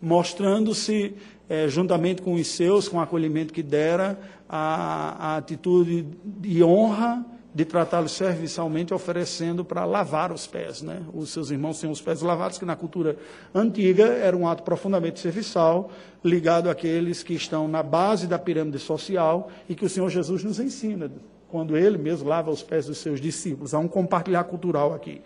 mostrando-se, 0.02 1.14
é, 1.48 1.68
juntamente 1.68 2.20
com 2.20 2.34
os 2.34 2.48
seus, 2.48 2.88
com 2.88 2.96
o 2.96 3.00
acolhimento 3.00 3.54
que 3.54 3.62
dera, 3.62 4.18
a, 4.48 5.34
a 5.34 5.36
atitude 5.36 6.04
de 6.24 6.64
honra 6.64 7.24
de 7.56 7.64
tratá-los 7.64 8.12
serviçalmente, 8.12 8.92
oferecendo 8.92 9.64
para 9.64 9.86
lavar 9.86 10.30
os 10.30 10.46
pés. 10.46 10.82
Né? 10.82 11.00
Os 11.14 11.30
seus 11.30 11.50
irmãos 11.50 11.80
tinham 11.80 11.90
os 11.90 12.02
pés 12.02 12.20
lavados, 12.20 12.58
que 12.58 12.66
na 12.66 12.76
cultura 12.76 13.16
antiga 13.54 14.04
era 14.08 14.36
um 14.36 14.46
ato 14.46 14.62
profundamente 14.62 15.20
serviçal, 15.20 15.90
ligado 16.22 16.68
àqueles 16.68 17.22
que 17.22 17.32
estão 17.32 17.66
na 17.66 17.82
base 17.82 18.26
da 18.26 18.38
pirâmide 18.38 18.78
social 18.78 19.50
e 19.66 19.74
que 19.74 19.86
o 19.86 19.88
Senhor 19.88 20.10
Jesus 20.10 20.44
nos 20.44 20.60
ensina, 20.60 21.10
quando 21.48 21.78
ele 21.78 21.96
mesmo 21.96 22.28
lava 22.28 22.50
os 22.50 22.62
pés 22.62 22.84
dos 22.84 22.98
seus 22.98 23.22
discípulos. 23.22 23.72
Há 23.72 23.78
um 23.78 23.88
compartilhar 23.88 24.44
cultural 24.44 24.92
aqui. 24.92 25.22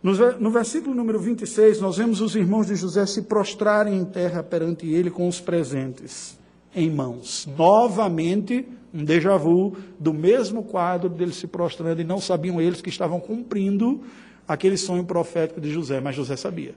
No 0.00 0.52
versículo 0.52 0.94
número 0.94 1.18
26, 1.18 1.80
nós 1.80 1.96
vemos 1.96 2.20
os 2.20 2.36
irmãos 2.36 2.68
de 2.68 2.76
José 2.76 3.04
se 3.04 3.22
prostrarem 3.22 3.98
em 3.98 4.04
terra 4.04 4.44
perante 4.44 4.88
ele 4.88 5.10
com 5.10 5.26
os 5.26 5.40
presentes 5.40 6.38
em 6.72 6.88
mãos. 6.88 7.48
Novamente, 7.58 8.64
um 8.92 9.04
déjà 9.04 9.36
vu 9.36 9.76
do 9.98 10.12
mesmo 10.14 10.62
quadro 10.62 11.08
deles 11.08 11.36
se 11.36 11.46
prostrando 11.46 12.00
e 12.00 12.04
não 12.04 12.20
sabiam 12.20 12.60
eles 12.60 12.80
que 12.80 12.88
estavam 12.88 13.20
cumprindo 13.20 14.02
aquele 14.46 14.76
sonho 14.76 15.04
profético 15.04 15.60
de 15.60 15.70
José, 15.70 16.00
mas 16.00 16.16
José 16.16 16.36
sabia. 16.36 16.74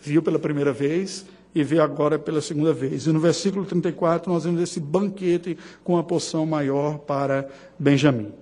Viu 0.00 0.22
pela 0.22 0.38
primeira 0.38 0.72
vez 0.72 1.26
e 1.54 1.64
vê 1.64 1.80
agora 1.80 2.18
pela 2.18 2.40
segunda 2.40 2.72
vez. 2.72 3.06
E 3.06 3.12
no 3.12 3.20
versículo 3.20 3.64
34 3.64 4.32
nós 4.32 4.44
vemos 4.44 4.62
esse 4.62 4.78
banquete 4.80 5.58
com 5.82 5.98
a 5.98 6.04
porção 6.04 6.46
maior 6.46 6.98
para 6.98 7.48
Benjamim. 7.78 8.32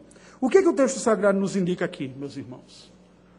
O 0.41 0.49
que, 0.49 0.63
que 0.63 0.69
o 0.69 0.73
texto 0.73 0.99
sagrado 0.99 1.41
nos 1.41 1.57
indica 1.57 1.85
aqui, 1.85 2.13
meus 2.17 2.37
irmãos? 2.37 2.93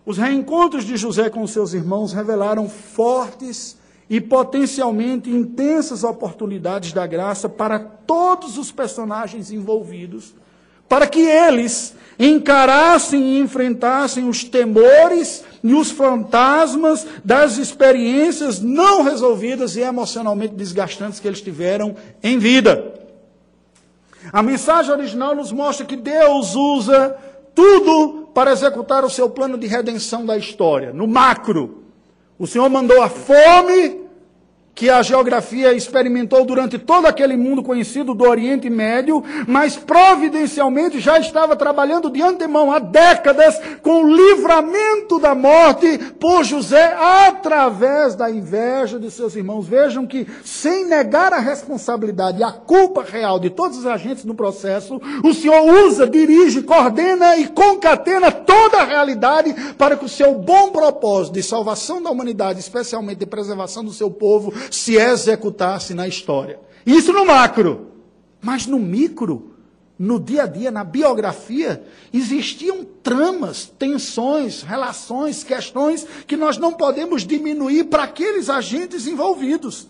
Os 0.05 0.17
reencontros 0.17 0.84
de 0.84 0.97
José 0.97 1.29
com 1.29 1.45
seus 1.45 1.73
irmãos 1.73 2.12
revelaram 2.12 2.67
fortes 2.67 3.77
e 4.10 4.19
potencialmente 4.19 5.30
intensas 5.30 6.04
oportunidades 6.04 6.91
da 6.91 7.06
graça 7.06 7.48
para 7.48 7.78
todos 7.78 8.58
os 8.58 8.72
personagens 8.72 9.52
envolvidos, 9.52 10.34
para 10.88 11.06
que 11.06 11.19
eles 11.19 11.95
encarassem 12.17 13.36
e 13.36 13.39
enfrentassem 13.39 14.28
os 14.28 14.43
temores 14.43 15.43
e 15.63 15.76
os 15.76 15.91
fantasmas 15.91 17.06
das 17.24 17.58
experiências 17.58 18.60
não 18.60 19.04
resolvidas 19.04 19.76
e 19.76 19.82
emocionalmente 19.82 20.56
desgastantes 20.56 21.19
que 21.19 21.28
eles 21.28 21.41
tiveram 21.41 21.95
em 22.24 22.39
vida. 22.39 22.95
A 24.34 24.41
mensagem 24.41 24.91
original 24.91 25.36
nos 25.36 25.52
mostra 25.52 25.86
que 25.86 25.95
Deus 25.95 26.56
usa 26.56 27.15
tudo 27.54 28.30
para 28.34 28.52
executar 28.52 29.04
o 29.04 29.10
seu 29.10 29.30
plano 29.30 29.58
de 29.58 29.67
redenção 29.67 30.26
da 30.26 30.38
história, 30.38 30.91
no 30.91 31.08
macro. 31.08 31.84
O 32.38 32.48
Senhor 32.48 32.69
mandou 32.69 33.02
a 33.02 33.10
fome 33.10 33.98
que 34.79 34.89
a 34.89 35.01
geografia 35.03 35.73
experimentou 35.73 36.45
durante 36.45 36.79
todo 36.79 37.05
aquele 37.05 37.35
mundo 37.35 37.61
conhecido 37.61 38.13
do 38.13 38.23
Oriente 38.23 38.69
Médio, 38.69 39.21
mas 39.45 39.75
providencialmente 39.75 41.01
já 41.01 41.19
estava 41.19 41.53
trabalhando 41.53 42.09
de 42.09 42.21
antemão 42.21 42.71
há 42.71 42.79
décadas 42.79 43.59
com 43.81 44.05
o 44.05 44.15
livramento 44.15 45.19
da 45.19 45.35
morte 45.35 45.97
por 46.17 46.45
José 46.45 46.95
através 46.97 48.15
da 48.15 48.31
inveja 48.31 48.97
de 48.97 49.11
seus 49.11 49.35
irmãos. 49.35 49.67
Vejam 49.67 50.07
que, 50.07 50.25
sem 50.45 50.85
negar 50.85 51.33
a 51.33 51.39
responsabilidade 51.39 52.39
e 52.39 52.43
a 52.43 52.53
culpa 52.53 53.03
real 53.03 53.37
de 53.37 53.49
todos 53.49 53.79
os 53.79 53.85
agentes 53.85 54.23
no 54.23 54.33
processo, 54.33 55.01
o 55.25 55.33
Senhor 55.33 55.61
usa, 55.87 56.09
dirige, 56.09 56.61
coordena 56.61 57.35
e 57.35 57.49
concatena 57.49 58.31
toda 58.31 58.77
a 58.77 58.85
realidade 58.85 59.53
para 59.77 59.97
que 59.97 60.05
o 60.05 60.09
seu 60.09 60.35
bom 60.35 60.69
propósito 60.69 61.33
de 61.33 61.43
salvação 61.43 62.01
da 62.01 62.09
humanidade, 62.09 62.61
especialmente 62.61 63.19
de 63.19 63.25
preservação 63.25 63.83
do 63.83 63.91
seu 63.91 64.09
povo, 64.09 64.53
se 64.75 64.95
executasse 64.95 65.93
na 65.93 66.08
história. 66.08 66.60
Isso 66.86 67.13
no 67.13 67.25
macro. 67.25 67.88
Mas 68.41 68.65
no 68.65 68.79
micro, 68.79 69.55
no 69.97 70.17
dia 70.17 70.43
a 70.43 70.47
dia, 70.47 70.71
na 70.71 70.84
biografia, 70.84 71.84
existiam 72.13 72.86
tramas, 73.03 73.65
tensões, 73.77 74.62
relações, 74.62 75.43
questões 75.43 76.08
que 76.25 76.38
nós 76.38 76.58
não 76.58 76.73
podemos 76.73 77.25
diminuir 77.25 77.86
para 77.86 78.03
aqueles 78.03 78.49
agentes 78.49 79.08
envolvidos. 79.08 79.88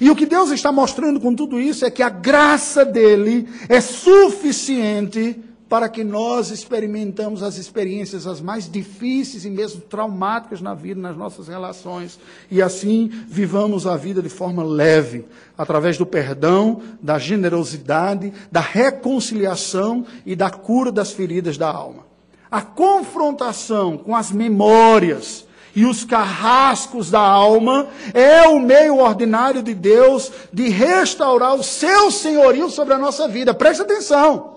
E 0.00 0.10
o 0.10 0.16
que 0.16 0.26
Deus 0.26 0.50
está 0.50 0.72
mostrando 0.72 1.20
com 1.20 1.34
tudo 1.34 1.60
isso 1.60 1.84
é 1.84 1.90
que 1.90 2.02
a 2.02 2.08
graça 2.08 2.84
dele 2.84 3.48
é 3.68 3.80
suficiente 3.80 5.38
para 5.72 5.88
que 5.88 6.04
nós 6.04 6.50
experimentamos 6.50 7.42
as 7.42 7.56
experiências 7.56 8.26
as 8.26 8.42
mais 8.42 8.70
difíceis 8.70 9.46
e 9.46 9.50
mesmo 9.50 9.80
traumáticas 9.80 10.60
na 10.60 10.74
vida, 10.74 11.00
nas 11.00 11.16
nossas 11.16 11.48
relações, 11.48 12.20
e 12.50 12.60
assim 12.60 13.08
vivamos 13.26 13.86
a 13.86 13.96
vida 13.96 14.20
de 14.20 14.28
forma 14.28 14.62
leve, 14.62 15.24
através 15.56 15.96
do 15.96 16.04
perdão, 16.04 16.82
da 17.00 17.18
generosidade, 17.18 18.34
da 18.52 18.60
reconciliação 18.60 20.04
e 20.26 20.36
da 20.36 20.50
cura 20.50 20.92
das 20.92 21.10
feridas 21.10 21.56
da 21.56 21.70
alma. 21.70 22.04
A 22.50 22.60
confrontação 22.60 23.96
com 23.96 24.14
as 24.14 24.30
memórias 24.30 25.46
e 25.74 25.86
os 25.86 26.04
carrascos 26.04 27.10
da 27.10 27.22
alma, 27.22 27.86
é 28.12 28.46
o 28.46 28.60
meio 28.60 28.98
ordinário 28.98 29.62
de 29.62 29.72
Deus 29.72 30.30
de 30.52 30.68
restaurar 30.68 31.54
o 31.54 31.64
seu 31.64 32.10
senhorio 32.10 32.68
sobre 32.68 32.92
a 32.92 32.98
nossa 32.98 33.26
vida. 33.26 33.54
Preste 33.54 33.80
atenção. 33.80 34.52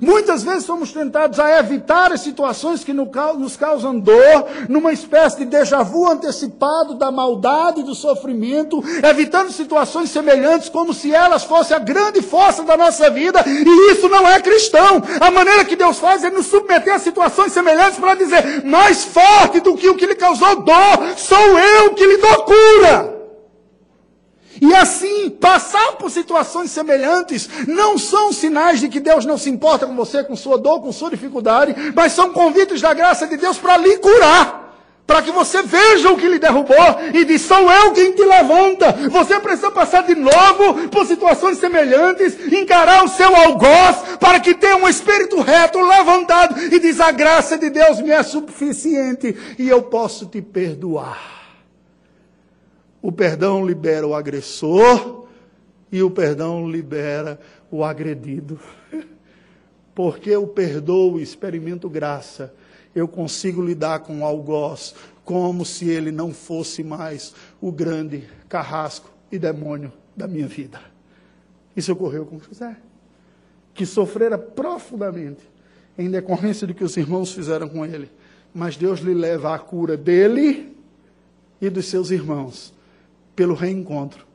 Muitas 0.00 0.42
vezes 0.42 0.64
somos 0.64 0.92
tentados 0.92 1.38
a 1.38 1.58
evitar 1.58 2.12
as 2.12 2.20
situações 2.20 2.84
que 2.84 2.92
nos 2.92 3.56
causam 3.56 3.98
dor, 3.98 4.46
numa 4.68 4.92
espécie 4.92 5.38
de 5.38 5.44
déjà 5.44 5.82
vu 5.82 6.08
antecipado 6.08 6.94
da 6.94 7.10
maldade 7.10 7.80
e 7.80 7.84
do 7.84 7.94
sofrimento, 7.94 8.82
evitando 9.02 9.52
situações 9.52 10.10
semelhantes 10.10 10.68
como 10.68 10.94
se 10.94 11.14
elas 11.14 11.44
fossem 11.44 11.76
a 11.76 11.80
grande 11.80 12.22
força 12.22 12.62
da 12.62 12.76
nossa 12.76 13.10
vida, 13.10 13.44
e 13.46 13.92
isso 13.92 14.08
não 14.08 14.28
é 14.28 14.40
cristão. 14.40 15.02
A 15.20 15.30
maneira 15.30 15.64
que 15.64 15.76
Deus 15.76 15.98
faz 15.98 16.24
é 16.24 16.30
nos 16.30 16.46
submeter 16.46 16.94
a 16.94 16.98
situações 16.98 17.52
semelhantes 17.52 17.98
para 17.98 18.14
dizer: 18.14 18.64
mais 18.64 19.04
forte 19.04 19.60
do 19.60 19.76
que 19.76 19.88
o 19.88 19.94
que 19.94 20.06
lhe 20.06 20.14
causou 20.14 20.62
dor, 20.62 21.16
sou 21.16 21.58
eu 21.58 21.94
que 21.94 22.06
lhe 22.06 22.16
dou 22.18 22.44
cura. 22.44 23.11
E 24.62 24.72
assim, 24.76 25.28
passar 25.28 25.94
por 25.94 26.08
situações 26.08 26.70
semelhantes 26.70 27.50
não 27.66 27.98
são 27.98 28.32
sinais 28.32 28.78
de 28.78 28.88
que 28.88 29.00
Deus 29.00 29.26
não 29.26 29.36
se 29.36 29.50
importa 29.50 29.88
com 29.88 29.96
você, 29.96 30.22
com 30.22 30.36
sua 30.36 30.56
dor, 30.56 30.80
com 30.80 30.92
sua 30.92 31.10
dificuldade, 31.10 31.74
mas 31.96 32.12
são 32.12 32.32
convites 32.32 32.80
da 32.80 32.94
graça 32.94 33.26
de 33.26 33.36
Deus 33.36 33.58
para 33.58 33.76
lhe 33.76 33.98
curar. 33.98 34.62
Para 35.04 35.20
que 35.20 35.32
você 35.32 35.62
veja 35.64 36.12
o 36.12 36.16
que 36.16 36.28
lhe 36.28 36.38
derrubou 36.38 36.76
e 37.12 37.24
diz: 37.24 37.42
sou 37.42 37.72
eu 37.72 37.90
quem 37.90 38.12
te 38.12 38.22
levanta. 38.22 38.92
Você 39.10 39.40
precisa 39.40 39.68
passar 39.72 40.04
de 40.04 40.14
novo 40.14 40.88
por 40.90 41.06
situações 41.06 41.58
semelhantes, 41.58 42.52
encarar 42.52 43.04
o 43.04 43.08
seu 43.08 43.34
algoz, 43.34 43.96
para 44.20 44.38
que 44.38 44.54
tenha 44.54 44.76
um 44.76 44.88
espírito 44.88 45.40
reto 45.40 45.80
levantado 45.80 46.56
e 46.72 46.78
diz: 46.78 47.00
a 47.00 47.10
graça 47.10 47.58
de 47.58 47.68
Deus 47.68 48.00
me 48.00 48.10
é 48.10 48.22
suficiente 48.22 49.36
e 49.58 49.68
eu 49.68 49.82
posso 49.82 50.26
te 50.26 50.40
perdoar. 50.40 51.41
O 53.02 53.10
perdão 53.10 53.66
libera 53.66 54.06
o 54.06 54.14
agressor 54.14 55.26
e 55.90 56.00
o 56.04 56.10
perdão 56.10 56.70
libera 56.70 57.40
o 57.68 57.82
agredido. 57.82 58.60
Porque 59.92 60.30
eu 60.30 60.46
perdoo 60.46 61.18
e 61.18 61.22
experimento 61.22 61.90
graça, 61.90 62.54
eu 62.94 63.08
consigo 63.08 63.60
lidar 63.60 64.00
com 64.00 64.20
o 64.20 64.24
algoz 64.24 64.94
como 65.24 65.64
se 65.64 65.88
ele 65.88 66.12
não 66.12 66.32
fosse 66.32 66.84
mais 66.84 67.34
o 67.60 67.72
grande 67.72 68.24
carrasco 68.48 69.10
e 69.30 69.38
demônio 69.38 69.92
da 70.16 70.28
minha 70.28 70.46
vida. 70.46 70.80
Isso 71.76 71.92
ocorreu 71.92 72.24
com 72.24 72.38
José, 72.38 72.76
que 73.74 73.84
sofrera 73.84 74.38
profundamente 74.38 75.42
em 75.98 76.10
decorrência 76.10 76.66
do 76.66 76.74
que 76.74 76.84
os 76.84 76.96
irmãos 76.96 77.32
fizeram 77.32 77.68
com 77.68 77.84
ele. 77.84 78.10
Mas 78.54 78.76
Deus 78.76 79.00
lhe 79.00 79.14
leva 79.14 79.54
à 79.54 79.58
cura 79.58 79.96
dele 79.96 80.76
e 81.60 81.68
dos 81.68 81.86
seus 81.86 82.10
irmãos 82.10 82.72
pelo 83.34 83.54
reencontro, 83.54 84.26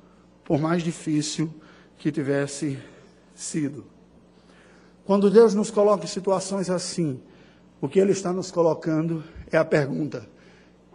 por 0.44 0.60
mais 0.60 0.84
difícil 0.84 1.54
que 1.98 2.12
tivesse 2.12 2.78
sido. 3.36 3.86
Quando 5.06 5.30
Deus 5.30 5.54
nos 5.54 5.72
coloca 5.72 6.04
em 6.04 6.08
situações 6.08 6.70
assim, 6.70 7.20
o 7.80 7.88
que 7.88 8.00
Ele 8.00 8.12
está 8.12 8.34
nos 8.34 8.52
colocando 8.52 9.24
é 9.52 9.58
a 9.58 9.66
pergunta: 9.66 10.28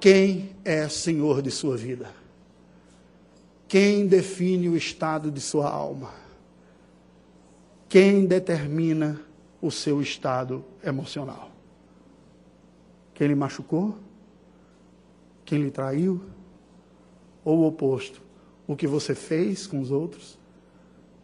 quem 0.00 0.50
é 0.64 0.88
Senhor 0.88 1.40
de 1.40 1.50
sua 1.50 1.76
vida? 1.76 2.10
Quem 3.68 4.06
define 4.06 4.68
o 4.68 4.76
estado 4.76 5.30
de 5.30 5.40
sua 5.40 5.70
alma? 5.70 6.10
Quem 7.88 8.26
determina 8.26 9.20
o 9.62 9.70
seu 9.70 10.02
estado 10.02 10.64
emocional? 10.84 11.50
Quem 13.14 13.28
lhe 13.28 13.34
machucou? 13.34 13.96
Quem 15.44 15.62
lhe 15.62 15.70
traiu? 15.70 16.22
Ou 17.44 17.58
o 17.58 17.66
oposto? 17.66 18.20
O 18.66 18.76
que 18.76 18.86
você 18.86 19.14
fez 19.14 19.66
com 19.66 19.80
os 19.80 19.90
outros? 19.90 20.38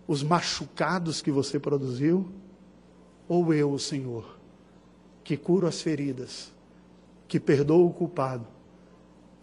Os 0.06 0.22
machucados 0.22 1.22
que 1.22 1.30
você 1.30 1.58
produziu? 1.58 2.28
Ou 3.28 3.52
eu, 3.52 3.72
o 3.72 3.78
Senhor, 3.78 4.38
que 5.22 5.36
curo 5.36 5.66
as 5.66 5.80
feridas, 5.80 6.52
que 7.26 7.38
perdoo 7.38 7.86
o 7.86 7.92
culpado 7.92 8.46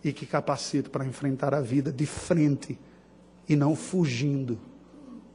e 0.04 0.12
que 0.12 0.26
capacito 0.26 0.90
para 0.90 1.06
enfrentar 1.06 1.54
a 1.54 1.62
vida 1.62 1.92
de 1.92 2.06
frente 2.06 2.78
e 3.48 3.56
não 3.56 3.76
fugindo 3.76 4.60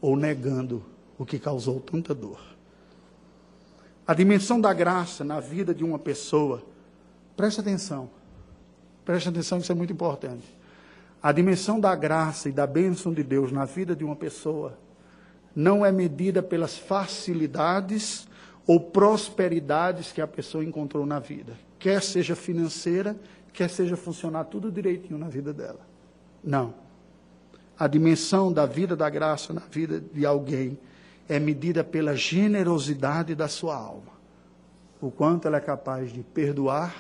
ou 0.01 0.17
negando 0.17 0.83
o 1.17 1.25
que 1.25 1.39
causou 1.39 1.81
tanta 1.81 2.15
dor? 2.15 2.41
A 4.07 4.13
dimensão 4.13 4.61
da 4.61 4.73
graça 4.73 5.23
na 5.23 5.39
vida 5.39 5.73
de 5.73 5.85
uma 5.85 5.99
pessoa, 5.99 6.65
preste 7.37 7.61
atenção, 7.61 8.11
preste 9.05 9.29
atenção, 9.29 9.59
isso 9.59 9.71
é 9.71 9.75
muito 9.75 9.93
importante 9.93 10.60
a 11.23 11.33
dimensão 11.33 11.79
da 11.79 11.95
graça 11.95 12.49
e 12.49 12.53
da 12.53 12.67
bênção 12.67 13.13
de 13.13 13.23
Deus 13.23 13.53
na 13.53 13.65
vida 13.65 13.95
de 13.95 14.05
uma 14.05 14.17
pessoa 14.17 14.79
não 15.55 15.85
é 15.85 15.93
medida 15.93 16.43
pelas 16.43 16.79
facilidades 16.79 18.27
ou 18.67 18.81
prosperidades 18.81 20.13
que 20.13 20.21
a 20.21 20.27
pessoa 20.27 20.65
encontrou 20.65 21.05
na 21.05 21.19
vida, 21.19 21.55
quer 21.79 22.03
seja 22.03 22.37
financeira, 22.37 23.17
quer 23.53 23.69
seja 23.69 23.97
funcionar 23.97 24.45
tudo 24.45 24.71
direitinho 24.71 25.19
na 25.19 25.29
vida 25.29 25.53
dela. 25.53 25.81
Não. 26.43 26.73
A 27.79 27.87
dimensão 27.87 28.53
da 28.53 28.65
vida 28.65 28.95
da 28.95 29.11
graça 29.11 29.53
na 29.53 29.63
vida 29.63 30.01
de 30.01 30.25
alguém 30.25 30.79
é 31.29 31.39
medida 31.39 31.83
pela 31.83 32.15
generosidade 32.15 33.35
da 33.35 33.49
sua 33.49 33.77
alma. 33.77 34.13
O 35.01 35.11
quanto 35.11 35.49
ela 35.49 35.57
é 35.57 35.61
capaz 35.61 36.13
de 36.13 36.23
perdoar, 36.23 36.95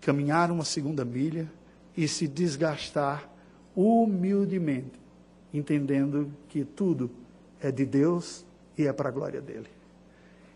caminhar 0.00 0.50
uma 0.50 0.64
segunda 0.64 1.04
milha 1.04 1.48
e 1.96 2.08
se 2.08 2.26
desgastar 2.26 3.28
humildemente, 3.74 4.98
entendendo 5.52 6.32
que 6.48 6.64
tudo 6.64 7.10
é 7.60 7.70
de 7.70 7.84
Deus 7.84 8.44
e 8.76 8.86
é 8.86 8.92
para 8.92 9.08
a 9.08 9.12
glória 9.12 9.40
dele. 9.40 9.68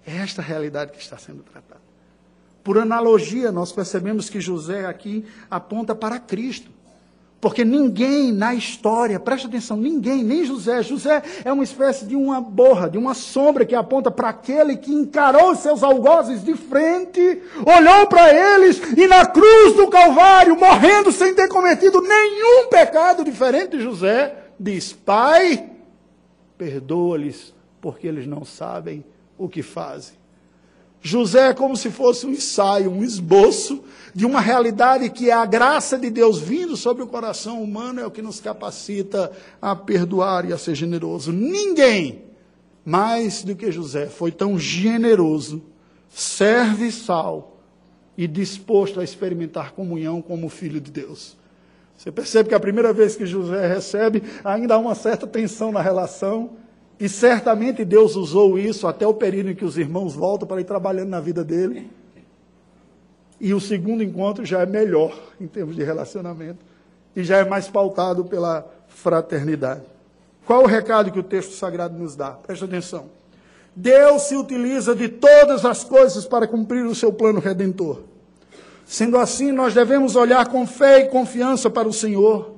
É 0.07 0.17
esta 0.17 0.41
realidade 0.41 0.93
que 0.93 0.99
está 0.99 1.19
sendo 1.19 1.43
tratada. 1.43 1.81
Por 2.63 2.79
analogia, 2.79 3.53
nós 3.53 3.73
percebemos 3.73 4.29
que 4.29 4.41
José 4.41 4.87
aqui 4.87 5.25
aponta 5.51 5.95
para 5.95 6.19
Cristo. 6.19 6.71
Porque 7.41 7.65
ninguém 7.65 8.33
na 8.33 8.55
história, 8.55 9.21
presta 9.21 9.47
atenção, 9.47 9.77
ninguém, 9.77 10.25
nem 10.25 10.45
José. 10.45 10.83
José 10.83 11.23
é 11.45 11.53
uma 11.53 11.65
espécie 11.65 12.07
de 12.07 12.17
uma 12.17 12.41
borra, 12.41 12.89
de 12.89 12.97
uma 12.97 13.13
sombra 13.13 13.67
que 13.67 13.75
aponta 13.75 14.11
para 14.11 14.31
aquele 14.31 14.77
que 14.77 14.91
encarou 14.91 15.55
seus 15.55 15.83
algozes 15.83 16.43
de 16.43 16.55
frente, 16.55 17.43
olhou 17.59 18.07
para 18.07 18.33
eles 18.33 18.81
e 18.97 19.07
na 19.07 19.27
cruz 19.27 19.77
do 19.77 19.89
Calvário, 19.89 20.57
morrendo 20.57 21.13
sem 21.13 21.35
ter 21.35 21.49
cometido 21.49 22.01
nenhum 22.01 22.69
pecado 22.71 23.23
diferente 23.23 23.77
de 23.77 23.83
José, 23.83 24.35
diz: 24.59 24.95
Pai, 24.95 25.71
perdoa-lhes, 26.57 27.55
porque 27.83 28.07
eles 28.07 28.27
não 28.27 28.47
sabem 28.47 29.05
o 29.37 29.47
que 29.47 29.63
fazem. 29.63 30.15
José 31.07 31.51
é 31.51 31.55
como 31.55 31.77
se 31.77 31.89
fosse 31.89 32.27
um 32.27 32.33
ensaio, 32.33 32.91
um 32.91 33.05
esboço 33.05 33.85
de 34.13 34.27
uma 34.27 34.41
realidade 34.41 35.09
que 35.09 35.31
é 35.31 35.33
a 35.33 35.47
graça 35.47 35.97
de 35.97 36.11
Deus 36.11 36.41
vindo 36.41 36.77
sobre 36.77 37.01
o 37.01 37.07
coração 37.07 37.63
humano 37.63 38.01
é 38.01 38.07
o 38.07 38.11
que 38.11 38.21
nos 38.21 38.41
capacita 38.41 39.31
a 39.63 39.77
perdoar 39.77 40.51
e 40.51 40.53
a 40.53 40.59
ser 40.59 40.75
generoso. 40.75 41.31
Ninguém 41.31 42.25
mais 42.85 43.45
do 43.45 43.55
que 43.55 43.71
José 43.71 44.07
foi 44.07 44.33
tão 44.33 44.59
generoso, 44.59 45.63
serve 46.11 46.91
sal 46.91 47.61
e 48.19 48.27
disposto 48.27 48.99
a 48.99 49.05
experimentar 49.05 49.75
comunhão 49.75 50.21
como 50.21 50.49
filho 50.49 50.81
de 50.81 50.91
Deus. 50.91 51.37
Você 51.97 52.11
percebe 52.11 52.49
que 52.49 52.55
a 52.57 52.61
primeira 52.61 52.93
vez 52.93 53.15
que 53.15 53.27
José 53.27 53.69
recebe, 53.69 54.25
ainda 54.43 54.75
há 54.75 54.79
uma 54.79 54.97
certa 54.97 55.25
tensão 55.25 55.71
na 55.71 55.81
relação, 55.81 56.57
e 56.99 57.09
certamente 57.09 57.85
Deus 57.85 58.17
usou 58.17 58.59
isso 58.59 58.87
até 58.87 59.07
o 59.07 59.13
período 59.13 59.51
em 59.51 59.55
que 59.55 59.65
os 59.65 59.77
irmãos 59.77 60.15
voltam 60.15 60.49
para 60.49 60.61
ir 60.61 60.65
trabalhando 60.65 61.11
na 61.11 61.21
vida 61.21 61.45
dele. 61.45 61.91
E 63.39 63.53
o 63.53 63.61
segundo 63.61 64.03
encontro 64.03 64.45
já 64.47 64.61
é 64.61 64.67
melhor 64.67 65.15
em 65.39 65.47
termos 65.47 65.77
de 65.77 65.85
relacionamento 65.85 66.65
e 67.15 67.23
já 67.23 67.37
é 67.37 67.45
mais 67.45 67.69
pautado 67.69 68.25
pela 68.25 68.67
fraternidade. 68.89 69.83
Qual 70.47 70.63
o 70.63 70.67
recado 70.67 71.11
que 71.11 71.19
o 71.19 71.23
texto 71.23 71.53
sagrado 71.53 71.99
nos 71.99 72.17
dá? 72.17 72.31
Preste 72.31 72.65
atenção. 72.65 73.07
Deus 73.75 74.23
se 74.23 74.37
utiliza 74.37 74.95
de 74.95 75.09
todas 75.09 75.67
as 75.67 75.85
coisas 75.85 76.25
para 76.25 76.47
cumprir 76.47 76.87
o 76.87 76.95
seu 76.95 77.13
plano 77.13 77.41
redentor. 77.41 78.01
Sendo 78.87 79.19
assim, 79.19 79.53
nós 79.53 79.75
devemos 79.75 80.17
olhar 80.17 80.49
com 80.49 80.67
fé 80.67 81.01
e 81.01 81.09
confiança 81.09 81.69
para 81.69 81.87
o 81.87 81.93
Senhor 81.93 82.56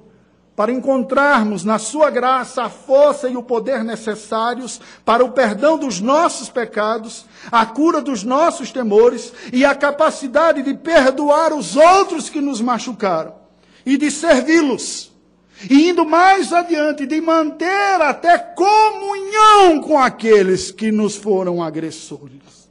para 0.59 0.73
encontrarmos 0.73 1.65
na 1.65 1.79
Sua 1.79 2.11
graça 2.11 2.65
a 2.65 2.69
força 2.69 3.29
e 3.29 3.37
o 3.37 3.45
poder 3.45 3.85
necessários 3.85 4.81
para 5.05 5.25
o 5.25 5.31
perdão 5.31 5.79
dos 5.79 6.01
nossos 6.01 6.51
pecados, 6.51 7.27
a 7.53 7.65
cura 7.65 8.03
dos 8.03 8.25
nossos 8.25 8.73
temores 8.73 9.33
e 9.53 9.65
a 9.65 9.73
capacidade 9.73 10.65
de 10.65 10.75
perdoar 10.75 11.53
os 11.53 11.77
outros 11.77 12.29
que 12.29 12.41
nos 12.41 12.61
machucaram 12.61 13.37
e 13.87 13.97
de 13.97 14.11
servi-los. 14.11 15.13
E 15.71 15.91
indo 15.91 16.05
mais 16.05 16.53
adiante, 16.53 17.07
de 17.07 17.21
manter 17.21 18.03
até 18.03 18.37
comunhão 18.37 19.81
com 19.81 19.97
aqueles 19.97 20.73
que 20.73 20.91
nos 20.91 21.15
foram 21.15 21.63
agressores. 21.63 22.69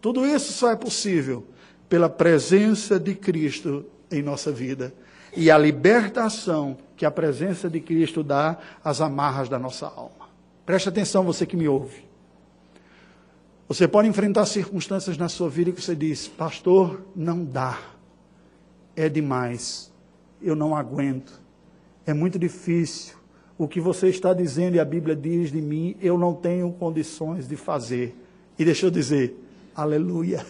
Tudo 0.00 0.26
isso 0.26 0.54
só 0.54 0.70
é 0.70 0.76
possível 0.76 1.46
pela 1.86 2.08
presença 2.08 2.98
de 2.98 3.14
Cristo 3.14 3.84
em 4.10 4.22
nossa 4.22 4.50
vida 4.50 4.94
e 5.36 5.50
a 5.50 5.58
libertação 5.58 6.78
que 6.96 7.04
a 7.04 7.10
presença 7.10 7.68
de 7.68 7.80
Cristo 7.80 8.22
dá 8.22 8.58
às 8.82 9.00
amarras 9.00 9.48
da 9.48 9.58
nossa 9.58 9.86
alma. 9.86 10.28
Preste 10.64 10.88
atenção, 10.88 11.24
você 11.24 11.44
que 11.44 11.56
me 11.56 11.68
ouve. 11.68 12.04
Você 13.66 13.88
pode 13.88 14.08
enfrentar 14.08 14.44
circunstâncias 14.46 15.16
na 15.16 15.28
sua 15.28 15.48
vida 15.48 15.72
que 15.72 15.80
você 15.80 15.96
diz, 15.96 16.28
pastor, 16.28 17.00
não 17.16 17.44
dá, 17.44 17.78
é 18.94 19.08
demais, 19.08 19.90
eu 20.40 20.54
não 20.54 20.76
aguento, 20.76 21.40
é 22.06 22.12
muito 22.12 22.38
difícil. 22.38 23.16
O 23.56 23.66
que 23.66 23.80
você 23.80 24.08
está 24.08 24.34
dizendo 24.34 24.74
e 24.74 24.80
a 24.80 24.84
Bíblia 24.84 25.16
diz 25.16 25.50
de 25.50 25.62
mim, 25.62 25.96
eu 26.00 26.18
não 26.18 26.34
tenho 26.34 26.70
condições 26.72 27.48
de 27.48 27.56
fazer. 27.56 28.14
E 28.58 28.64
deixa 28.64 28.86
eu 28.86 28.90
dizer, 28.90 29.34
aleluia. 29.74 30.44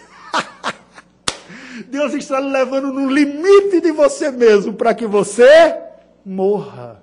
Deus 1.88 2.14
está 2.14 2.38
levando 2.38 2.92
no 2.92 3.10
limite 3.10 3.80
de 3.80 3.92
você 3.92 4.30
mesmo 4.30 4.72
para 4.72 4.94
que 4.94 5.06
você 5.06 5.83
morra. 6.24 7.02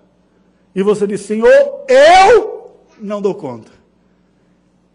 E 0.73 0.81
você 0.81 1.05
diz, 1.05 1.21
Senhor, 1.21 1.85
eu 1.87 2.71
não 2.99 3.21
dou 3.21 3.35
conta. 3.35 3.71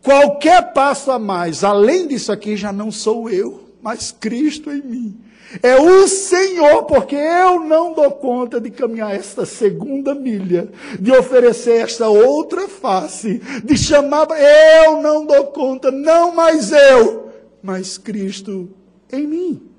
Qualquer 0.02 0.72
passo 0.72 1.10
a 1.10 1.18
mais, 1.18 1.64
além 1.64 2.06
disso 2.06 2.30
aqui, 2.30 2.56
já 2.56 2.72
não 2.72 2.90
sou 2.90 3.28
eu, 3.28 3.68
mas 3.82 4.12
Cristo 4.12 4.70
em 4.70 4.82
mim. 4.82 5.20
É 5.62 5.80
o 5.80 6.08
Senhor, 6.08 6.84
porque 6.84 7.14
eu 7.14 7.60
não 7.60 7.92
dou 7.92 8.10
conta 8.12 8.60
de 8.60 8.70
caminhar 8.70 9.14
esta 9.14 9.46
segunda 9.46 10.14
milha, 10.14 10.68
de 10.98 11.12
oferecer 11.12 11.82
esta 11.82 12.08
outra 12.08 12.68
face, 12.68 13.40
de 13.64 13.76
chamar. 13.76 14.26
Eu 14.30 15.00
não 15.00 15.24
dou 15.24 15.46
conta, 15.48 15.90
não 15.90 16.34
mais 16.34 16.72
eu, 16.72 17.30
mas 17.62 17.96
Cristo 17.96 18.68
em 19.12 19.26
mim. 19.26 19.75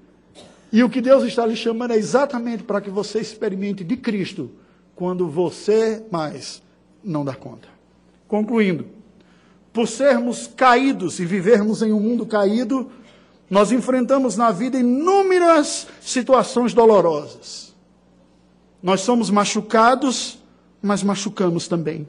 E 0.71 0.83
o 0.83 0.89
que 0.89 1.01
Deus 1.01 1.23
está 1.23 1.45
lhe 1.45 1.55
chamando 1.55 1.91
é 1.91 1.97
exatamente 1.97 2.63
para 2.63 2.81
que 2.81 2.89
você 2.89 3.19
experimente 3.19 3.83
de 3.83 3.95
Cristo 3.95 4.51
quando 4.95 5.27
você 5.27 6.03
mais 6.11 6.61
não 7.03 7.23
dá 7.23 7.33
conta. 7.33 7.67
Concluindo, 8.27 8.85
por 9.71 9.87
sermos 9.87 10.47
caídos 10.47 11.19
e 11.19 11.25
vivermos 11.25 11.81
em 11.81 11.93
um 11.93 11.99
mundo 11.99 12.25
caído, 12.25 12.89
nós 13.49 13.71
enfrentamos 13.71 14.35
na 14.35 14.51
vida 14.51 14.77
inúmeras 14.77 15.87
situações 16.01 16.73
dolorosas. 16.73 17.73
Nós 18.81 19.01
somos 19.01 19.29
machucados, 19.29 20.39
mas 20.81 21.01
machucamos 21.01 21.67
também. 21.67 22.07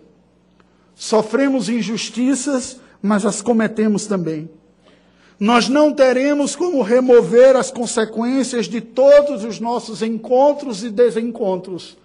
Sofremos 0.94 1.68
injustiças, 1.68 2.80
mas 3.00 3.24
as 3.24 3.40
cometemos 3.40 4.06
também. 4.06 4.50
Nós 5.38 5.68
não 5.68 5.92
teremos 5.92 6.56
como 6.56 6.82
remover 6.82 7.54
as 7.54 7.70
consequências 7.70 8.66
de 8.66 8.80
todos 8.80 9.44
os 9.44 9.60
nossos 9.60 10.02
encontros 10.02 10.82
e 10.82 10.90
desencontros, 10.90 11.96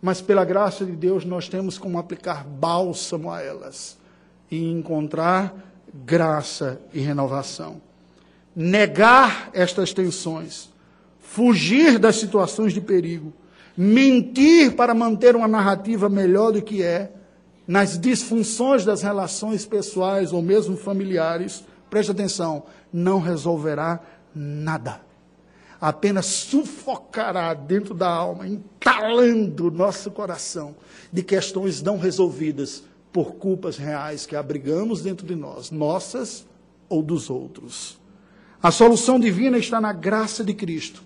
mas 0.00 0.20
pela 0.20 0.44
graça 0.44 0.84
de 0.84 0.92
Deus 0.92 1.24
nós 1.24 1.48
temos 1.48 1.78
como 1.78 1.96
aplicar 1.96 2.44
bálsamo 2.44 3.30
a 3.30 3.40
elas 3.40 3.96
e 4.50 4.68
encontrar 4.68 5.54
graça 6.04 6.80
e 6.92 6.98
renovação. 6.98 7.80
Negar 8.54 9.50
estas 9.54 9.92
tensões, 9.92 10.68
fugir 11.20 12.00
das 12.00 12.16
situações 12.16 12.72
de 12.72 12.80
perigo, 12.80 13.32
mentir 13.76 14.74
para 14.74 14.92
manter 14.92 15.36
uma 15.36 15.48
narrativa 15.48 16.08
melhor 16.08 16.52
do 16.52 16.60
que 16.60 16.82
é, 16.82 17.12
nas 17.66 17.96
disfunções 17.96 18.84
das 18.84 19.02
relações 19.02 19.64
pessoais 19.64 20.32
ou 20.32 20.42
mesmo 20.42 20.76
familiares, 20.76 21.64
preste 21.92 22.10
atenção, 22.10 22.62
não 22.90 23.20
resolverá 23.20 24.00
nada. 24.34 25.02
Apenas 25.78 26.24
sufocará 26.24 27.52
dentro 27.52 27.92
da 27.92 28.08
alma, 28.08 28.48
entalando 28.48 29.70
nosso 29.70 30.10
coração 30.10 30.74
de 31.12 31.22
questões 31.22 31.82
não 31.82 31.98
resolvidas 31.98 32.82
por 33.12 33.34
culpas 33.34 33.76
reais 33.76 34.24
que 34.24 34.34
abrigamos 34.34 35.02
dentro 35.02 35.26
de 35.26 35.34
nós, 35.34 35.70
nossas 35.70 36.46
ou 36.88 37.02
dos 37.02 37.28
outros. 37.28 38.00
A 38.62 38.70
solução 38.70 39.20
divina 39.20 39.58
está 39.58 39.78
na 39.78 39.92
graça 39.92 40.42
de 40.42 40.54
Cristo. 40.54 41.02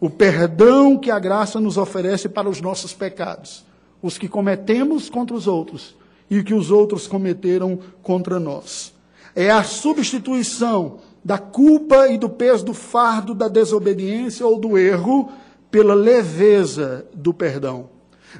O 0.00 0.08
perdão 0.08 0.96
que 0.96 1.10
a 1.10 1.18
graça 1.18 1.60
nos 1.60 1.76
oferece 1.76 2.30
para 2.30 2.48
os 2.48 2.62
nossos 2.62 2.94
pecados, 2.94 3.62
os 4.00 4.16
que 4.16 4.26
cometemos 4.26 5.10
contra 5.10 5.36
os 5.36 5.46
outros 5.46 5.94
e 6.30 6.38
o 6.38 6.44
que 6.44 6.54
os 6.54 6.70
outros 6.70 7.06
cometeram 7.06 7.78
contra 8.02 8.40
nós 8.40 8.94
é 9.34 9.50
a 9.50 9.62
substituição 9.62 10.98
da 11.24 11.38
culpa 11.38 12.08
e 12.08 12.18
do 12.18 12.28
peso 12.28 12.64
do 12.64 12.74
fardo 12.74 13.34
da 13.34 13.48
desobediência 13.48 14.46
ou 14.46 14.58
do 14.58 14.76
erro 14.76 15.30
pela 15.70 15.94
leveza 15.94 17.06
do 17.14 17.32
perdão. 17.32 17.90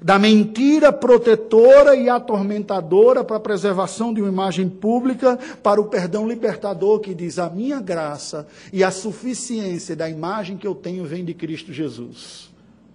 Da 0.01 0.19
mentira 0.19 0.91
protetora 0.91 1.95
e 1.95 2.09
atormentadora 2.09 3.23
para 3.23 3.37
a 3.37 3.41
preservação 3.41 4.13
de 4.13 4.23
uma 4.23 4.31
imagem 4.31 4.67
pública, 4.67 5.39
para 5.63 5.81
o 5.81 5.85
perdão 5.85 6.27
libertador 6.27 7.01
que 7.01 7.15
diz: 7.15 7.39
a 7.39 7.51
minha 7.51 7.79
graça 7.79 8.47
e 8.73 8.83
a 8.83 8.91
suficiência 8.91 9.95
da 9.95 10.09
imagem 10.09 10.57
que 10.57 10.67
eu 10.67 10.75
tenho 10.75 11.05
vem 11.05 11.25
de 11.25 11.35
Cristo 11.35 11.75
Jesus. 11.75 12.51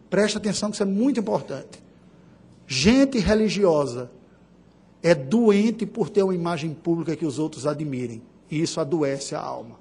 Preste 0.10 0.38
atenção 0.38 0.70
que 0.70 0.76
isso 0.76 0.84
é 0.84 0.88
muito 0.88 1.20
importante. 1.20 1.84
Gente 2.66 3.20
religiosa 3.20 4.10
é 5.02 5.14
doente 5.14 5.86
por 5.86 6.10
ter 6.10 6.24
uma 6.24 6.36
imagem 6.36 6.74
pública 6.74 7.16
que 7.16 7.26
os 7.26 7.40
outros 7.40 7.68
admirem. 7.68 8.22
E 8.50 8.62
isso 8.62 8.80
adoece 8.80 9.36
a 9.36 9.40
alma. 9.40 9.76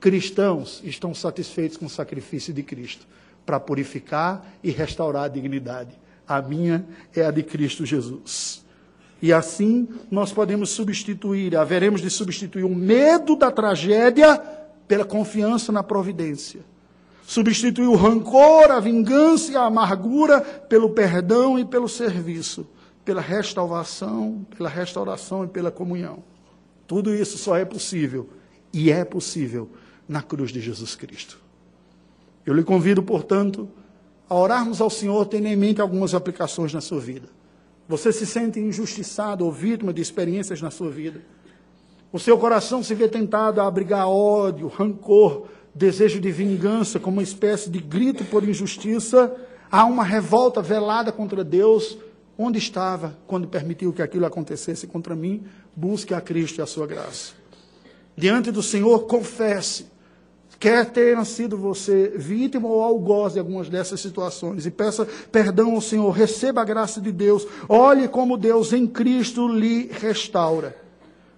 Cristãos 0.00 0.80
estão 0.84 1.14
satisfeitos 1.14 1.76
com 1.76 1.86
o 1.86 1.90
sacrifício 1.90 2.52
de 2.52 2.62
Cristo 2.62 3.06
para 3.44 3.60
purificar 3.60 4.44
e 4.62 4.70
restaurar 4.70 5.24
a 5.24 5.28
dignidade. 5.28 5.98
A 6.26 6.40
minha 6.40 6.86
é 7.14 7.24
a 7.24 7.30
de 7.30 7.42
Cristo 7.42 7.84
Jesus. 7.84 8.64
E 9.20 9.32
assim 9.32 9.88
nós 10.10 10.32
podemos 10.32 10.70
substituir, 10.70 11.54
haveremos 11.56 12.00
de 12.00 12.08
substituir 12.08 12.64
o 12.64 12.74
medo 12.74 13.36
da 13.36 13.50
tragédia 13.50 14.38
pela 14.88 15.04
confiança 15.04 15.70
na 15.70 15.82
providência. 15.82 16.60
Substituir 17.22 17.86
o 17.86 17.94
rancor, 17.94 18.70
a 18.70 18.80
vingança 18.80 19.52
e 19.52 19.56
a 19.56 19.64
amargura 19.64 20.40
pelo 20.40 20.90
perdão 20.90 21.58
e 21.58 21.64
pelo 21.64 21.88
serviço 21.88 22.66
pela 23.04 23.20
restauração, 23.20 24.46
pela 24.56 24.68
restauração 24.68 25.44
e 25.44 25.48
pela 25.48 25.70
comunhão. 25.70 26.22
Tudo 26.86 27.14
isso 27.14 27.38
só 27.38 27.56
é 27.56 27.64
possível 27.64 28.28
e 28.72 28.90
é 28.90 29.04
possível 29.04 29.70
na 30.08 30.22
cruz 30.22 30.50
de 30.50 30.60
Jesus 30.60 30.94
Cristo. 30.94 31.38
Eu 32.44 32.54
lhe 32.54 32.62
convido, 32.62 33.02
portanto, 33.02 33.68
a 34.28 34.34
orarmos 34.34 34.80
ao 34.80 34.90
Senhor 34.90 35.26
tendo 35.26 35.46
em 35.46 35.56
mente 35.56 35.80
algumas 35.80 36.14
aplicações 36.14 36.72
na 36.72 36.80
sua 36.80 37.00
vida. 37.00 37.28
Você 37.88 38.12
se 38.12 38.26
sente 38.26 38.60
injustiçado 38.60 39.44
ou 39.44 39.52
vítima 39.52 39.92
de 39.92 40.00
experiências 40.00 40.62
na 40.62 40.70
sua 40.70 40.90
vida. 40.90 41.20
O 42.12 42.18
seu 42.18 42.38
coração 42.38 42.82
se 42.82 42.94
vê 42.94 43.08
tentado 43.08 43.60
a 43.60 43.66
abrigar 43.66 44.08
ódio, 44.08 44.68
rancor, 44.68 45.46
desejo 45.74 46.20
de 46.20 46.30
vingança, 46.30 46.98
como 46.98 47.16
uma 47.16 47.22
espécie 47.22 47.70
de 47.70 47.78
grito 47.78 48.24
por 48.24 48.48
injustiça. 48.48 49.34
Há 49.70 49.84
uma 49.84 50.04
revolta 50.04 50.60
velada 50.60 51.12
contra 51.12 51.44
Deus 51.44 51.96
Onde 52.42 52.56
estava 52.56 53.18
quando 53.26 53.46
permitiu 53.46 53.92
que 53.92 54.00
aquilo 54.00 54.24
acontecesse 54.24 54.86
contra 54.86 55.14
mim? 55.14 55.42
Busque 55.76 56.14
a 56.14 56.22
Cristo 56.22 56.58
e 56.58 56.62
a 56.62 56.66
sua 56.66 56.86
graça. 56.86 57.34
Diante 58.16 58.50
do 58.50 58.62
Senhor, 58.62 59.00
confesse. 59.00 59.88
Quer 60.58 60.86
tenha 60.86 61.22
sido 61.26 61.58
você 61.58 62.14
vítima 62.16 62.66
ou 62.66 62.82
algoz 62.82 63.34
de 63.34 63.40
algumas 63.40 63.68
dessas 63.68 64.00
situações 64.00 64.64
e 64.64 64.70
peça 64.70 65.06
perdão 65.30 65.74
ao 65.74 65.82
Senhor, 65.82 66.10
receba 66.12 66.62
a 66.62 66.64
graça 66.64 66.98
de 66.98 67.12
Deus, 67.12 67.46
olhe 67.68 68.08
como 68.08 68.38
Deus 68.38 68.72
em 68.72 68.86
Cristo 68.86 69.46
lhe 69.46 69.90
restaura. 69.92 70.74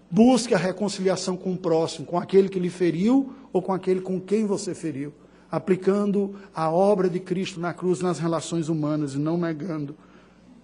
Busque 0.08 0.54
a 0.54 0.58
reconciliação 0.58 1.36
com 1.36 1.54
o 1.54 1.58
próximo, 1.58 2.06
com 2.06 2.16
aquele 2.16 2.48
que 2.48 2.60
lhe 2.60 2.70
feriu 2.70 3.32
ou 3.52 3.60
com 3.60 3.72
aquele 3.72 4.00
com 4.00 4.20
quem 4.20 4.46
você 4.46 4.72
feriu, 4.72 5.12
aplicando 5.50 6.36
a 6.54 6.70
obra 6.70 7.10
de 7.10 7.18
Cristo 7.18 7.58
na 7.58 7.74
cruz 7.74 8.00
nas 8.00 8.20
relações 8.20 8.68
humanas 8.68 9.14
e 9.14 9.18
não 9.18 9.36
negando. 9.36 9.96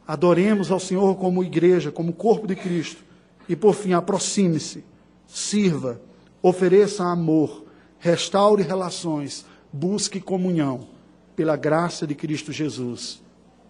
Adoremos 0.08 0.70
ao 0.70 0.80
Senhor 0.80 1.16
como 1.16 1.44
igreja, 1.44 1.92
como 1.92 2.14
corpo 2.14 2.46
de 2.46 2.56
Cristo. 2.56 3.04
E 3.46 3.54
por 3.54 3.74
fim, 3.74 3.92
aproxime-se, 3.92 4.82
sirva, 5.26 6.00
ofereça 6.40 7.04
amor, 7.04 7.66
restaure 7.98 8.62
relações, 8.62 9.44
busque 9.70 10.18
comunhão 10.18 10.88
pela 11.36 11.56
graça 11.56 12.06
de 12.06 12.14
Cristo 12.14 12.50
Jesus. 12.52 13.20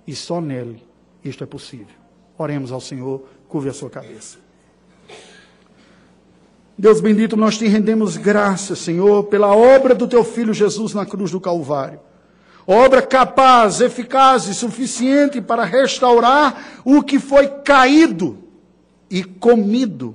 E 0.07 0.15
só 0.15 0.41
nele 0.41 0.81
isto 1.25 1.43
é 1.43 1.47
possível. 1.47 1.97
Oremos 2.39 2.71
ao 2.71 2.81
Senhor, 2.81 3.25
curve 3.49 3.71
a 3.71 3.75
sua 3.75 3.91
cabeça. 3.91 4.39
Deus 6.79 7.01
bendito, 7.01 7.37
nós 7.37 7.59
te 7.59 7.67
rendemos 7.67 8.17
graças, 8.17 8.79
Senhor, 8.79 9.25
pela 9.25 9.57
obra 9.57 9.93
do 9.93 10.07
teu 10.07 10.23
filho 10.23 10.55
Jesus 10.55 10.95
na 10.95 11.05
cruz 11.05 11.33
do 11.33 11.41
Calvário 11.41 11.99
obra 12.69 13.01
capaz, 13.01 13.81
eficaz 13.81 14.47
e 14.47 14.55
suficiente 14.55 15.41
para 15.41 15.65
restaurar 15.65 16.83
o 16.85 17.03
que 17.03 17.19
foi 17.19 17.49
caído 17.49 18.39
e 19.11 19.25
comido 19.25 20.15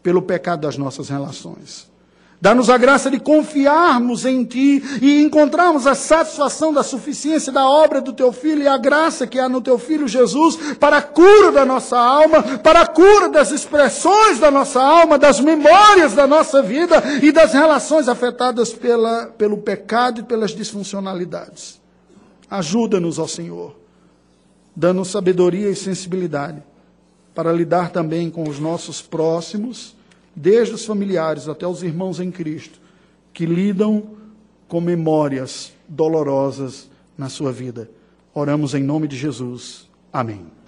pelo 0.00 0.22
pecado 0.22 0.60
das 0.60 0.76
nossas 0.76 1.08
relações. 1.08 1.90
Dá-nos 2.40 2.70
a 2.70 2.78
graça 2.78 3.10
de 3.10 3.20
confiarmos 3.20 4.24
em 4.24 4.44
Ti 4.44 4.82
e 5.02 5.22
encontrarmos 5.22 5.86
a 5.86 5.94
satisfação 5.94 6.72
da 6.72 6.82
suficiência 6.82 7.52
da 7.52 7.68
obra 7.68 8.00
do 8.00 8.14
Teu 8.14 8.32
Filho 8.32 8.62
e 8.62 8.68
a 8.68 8.78
graça 8.78 9.26
que 9.26 9.38
há 9.38 9.46
no 9.46 9.60
Teu 9.60 9.78
Filho 9.78 10.08
Jesus 10.08 10.56
para 10.78 10.98
a 10.98 11.02
cura 11.02 11.52
da 11.52 11.66
nossa 11.66 11.98
alma, 11.98 12.42
para 12.58 12.80
a 12.80 12.86
cura 12.86 13.28
das 13.28 13.50
expressões 13.50 14.38
da 14.38 14.50
nossa 14.50 14.80
alma, 14.80 15.18
das 15.18 15.38
memórias 15.38 16.14
da 16.14 16.26
nossa 16.26 16.62
vida 16.62 17.02
e 17.20 17.30
das 17.30 17.52
relações 17.52 18.08
afetadas 18.08 18.72
pela, 18.72 19.26
pelo 19.36 19.58
pecado 19.58 20.20
e 20.20 20.24
pelas 20.24 20.52
disfuncionalidades. 20.52 21.79
Ajuda-nos, 22.50 23.18
ó 23.18 23.26
Senhor, 23.26 23.76
dando 24.74 25.04
sabedoria 25.04 25.70
e 25.70 25.76
sensibilidade 25.76 26.62
para 27.34 27.52
lidar 27.52 27.90
também 27.90 28.28
com 28.28 28.48
os 28.48 28.58
nossos 28.58 29.00
próximos 29.00 29.94
desde 30.34 30.74
os 30.74 30.84
familiares 30.84 31.48
até 31.48 31.66
os 31.66 31.82
irmãos 31.82 32.18
em 32.18 32.30
Cristo, 32.30 32.80
que 33.32 33.46
lidam 33.46 34.16
com 34.68 34.80
memórias 34.80 35.72
dolorosas 35.88 36.88
na 37.16 37.28
sua 37.28 37.52
vida. 37.52 37.90
Oramos 38.34 38.74
em 38.74 38.82
nome 38.82 39.06
de 39.08 39.16
Jesus. 39.16 39.88
Amém. 40.12 40.59